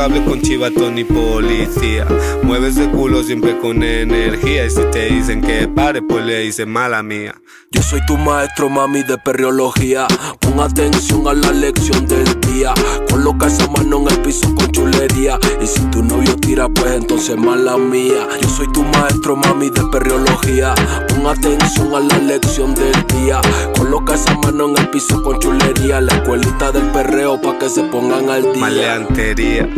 [0.00, 2.06] Hables con chivato ni policía.
[2.42, 4.66] Mueves de culo siempre con energía.
[4.66, 7.34] Y si te dicen que pare, pues le dices mala mía.
[7.70, 10.06] Yo soy tu maestro, mami, de perreología.
[10.40, 12.74] Pon atención a la lección del día.
[13.10, 15.38] Coloca esa mano en el piso con chulería.
[15.62, 18.28] Y si tu novio tira, pues entonces mala mía.
[18.42, 20.74] Yo soy tu maestro, mami, de perreología.
[21.08, 23.40] Pon atención a la lección del día.
[23.76, 26.00] Coloca esa mano en el piso con chulería.
[26.02, 28.60] La escuelita del perreo pa' que se pongan al día.
[28.60, 29.68] Maleantería,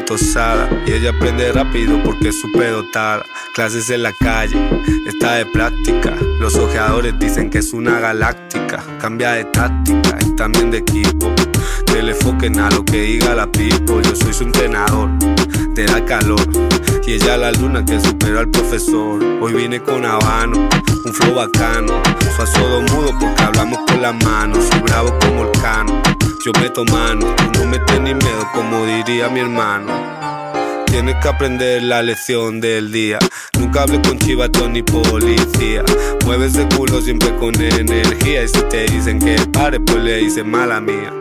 [0.00, 3.24] tosada Y ella aprende rápido porque es superdotada.
[3.54, 4.58] Clases en la calle,
[5.06, 6.16] está de práctica.
[6.40, 8.82] Los ojeadores dicen que es una galáctica.
[9.00, 11.32] Cambia de táctica y también de equipo.
[11.86, 14.00] Telefoquen a lo que diga la pipo.
[14.00, 15.10] Yo soy su entrenador,
[15.74, 16.40] te da calor.
[17.06, 19.22] Y ella la luna que superó al profesor.
[19.40, 20.68] Hoy vine con habano,
[21.04, 22.02] un flow bacano.
[22.36, 24.64] Soy todo mudo porque hablamos con las manos.
[24.70, 26.11] Soy bravo como el cano.
[26.44, 29.92] Yo meto mano, no metes ni miedo como diría mi hermano.
[30.86, 33.20] Tienes que aprender la lección del día.
[33.60, 35.84] Nunca hables con chivato ni policía.
[36.24, 38.42] Mueves de culo siempre con energía.
[38.42, 41.12] Y si te dicen que pare, pues le dices mala mía.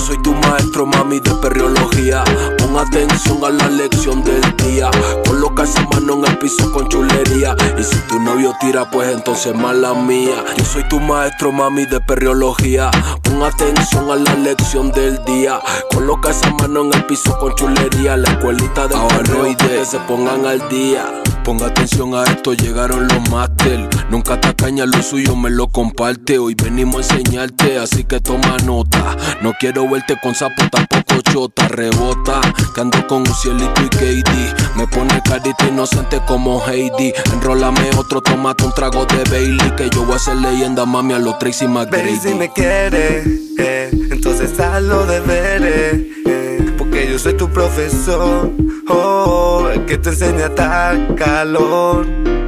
[0.00, 2.24] Yo soy tu maestro, mami, de perreología.
[2.56, 4.90] Pon atención a la lección del día.
[5.26, 7.54] Coloca esa mano en el piso con chulería.
[7.78, 10.42] Y si tu novio tira, pues entonces mala mía.
[10.56, 12.90] Yo soy tu maestro, mami, de perreología.
[13.22, 15.60] Pon atención a la lección del día.
[15.92, 18.16] Coloca esa mano en el piso con chulería.
[18.16, 21.04] La escuelita de perreo pa' que se pongan al día.
[21.44, 23.88] Ponga atención a esto, llegaron los máster.
[24.10, 26.38] Nunca te caña lo suyo, me lo comparte.
[26.38, 29.16] Hoy venimos a enseñarte, así que toma nota.
[29.42, 31.66] No quiero verte con sapo, tampoco chota.
[31.68, 32.40] Rebota,
[32.74, 34.54] que ando con un cielito y Katie.
[34.76, 37.12] Me pone carita inocente como Heidi.
[37.32, 39.70] Enrólame otro, tomate un trago de Bailey.
[39.76, 42.16] Que yo voy a ser leyenda, mami, a los Tracy Baby, McGrady.
[42.16, 43.26] si me quieres,
[43.58, 46.00] eh, entonces haz los deberes.
[46.26, 46.59] eh,
[47.00, 48.50] porque yo soy tu profesor,
[48.88, 52.06] oh, el que te enseña a calor.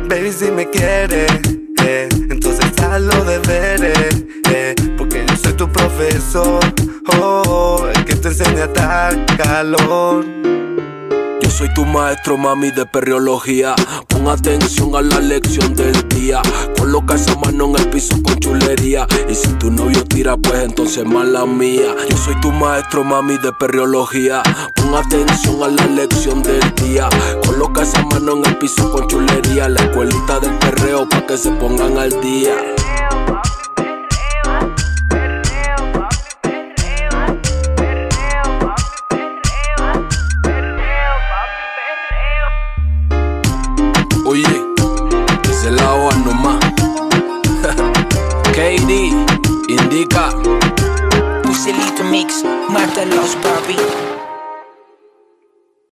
[0.08, 1.30] Baby, si me quieres,
[1.82, 4.24] eh, entonces haz los deberes.
[4.50, 6.60] eh, porque yo soy tu profesor,
[7.18, 10.26] oh, el que te enseña a calor.
[11.62, 13.76] Soy tu maestro, mami, de perreología.
[14.08, 16.42] Pon atención a la lección del día.
[16.76, 19.06] Coloca esa mano en el piso con chulería.
[19.28, 21.94] Y si tu novio tira, pues entonces mala mía.
[22.10, 24.42] Yo soy tu maestro, mami, de perreología.
[24.74, 27.08] Pon atención a la lección del día.
[27.46, 29.68] Coloca esa mano en el piso con chulería.
[29.68, 32.56] La escuelita del perreo pa' que se pongan al día.
[50.02, 50.30] música.
[51.44, 54.11] Fusilito Mix, Marta los Barbie.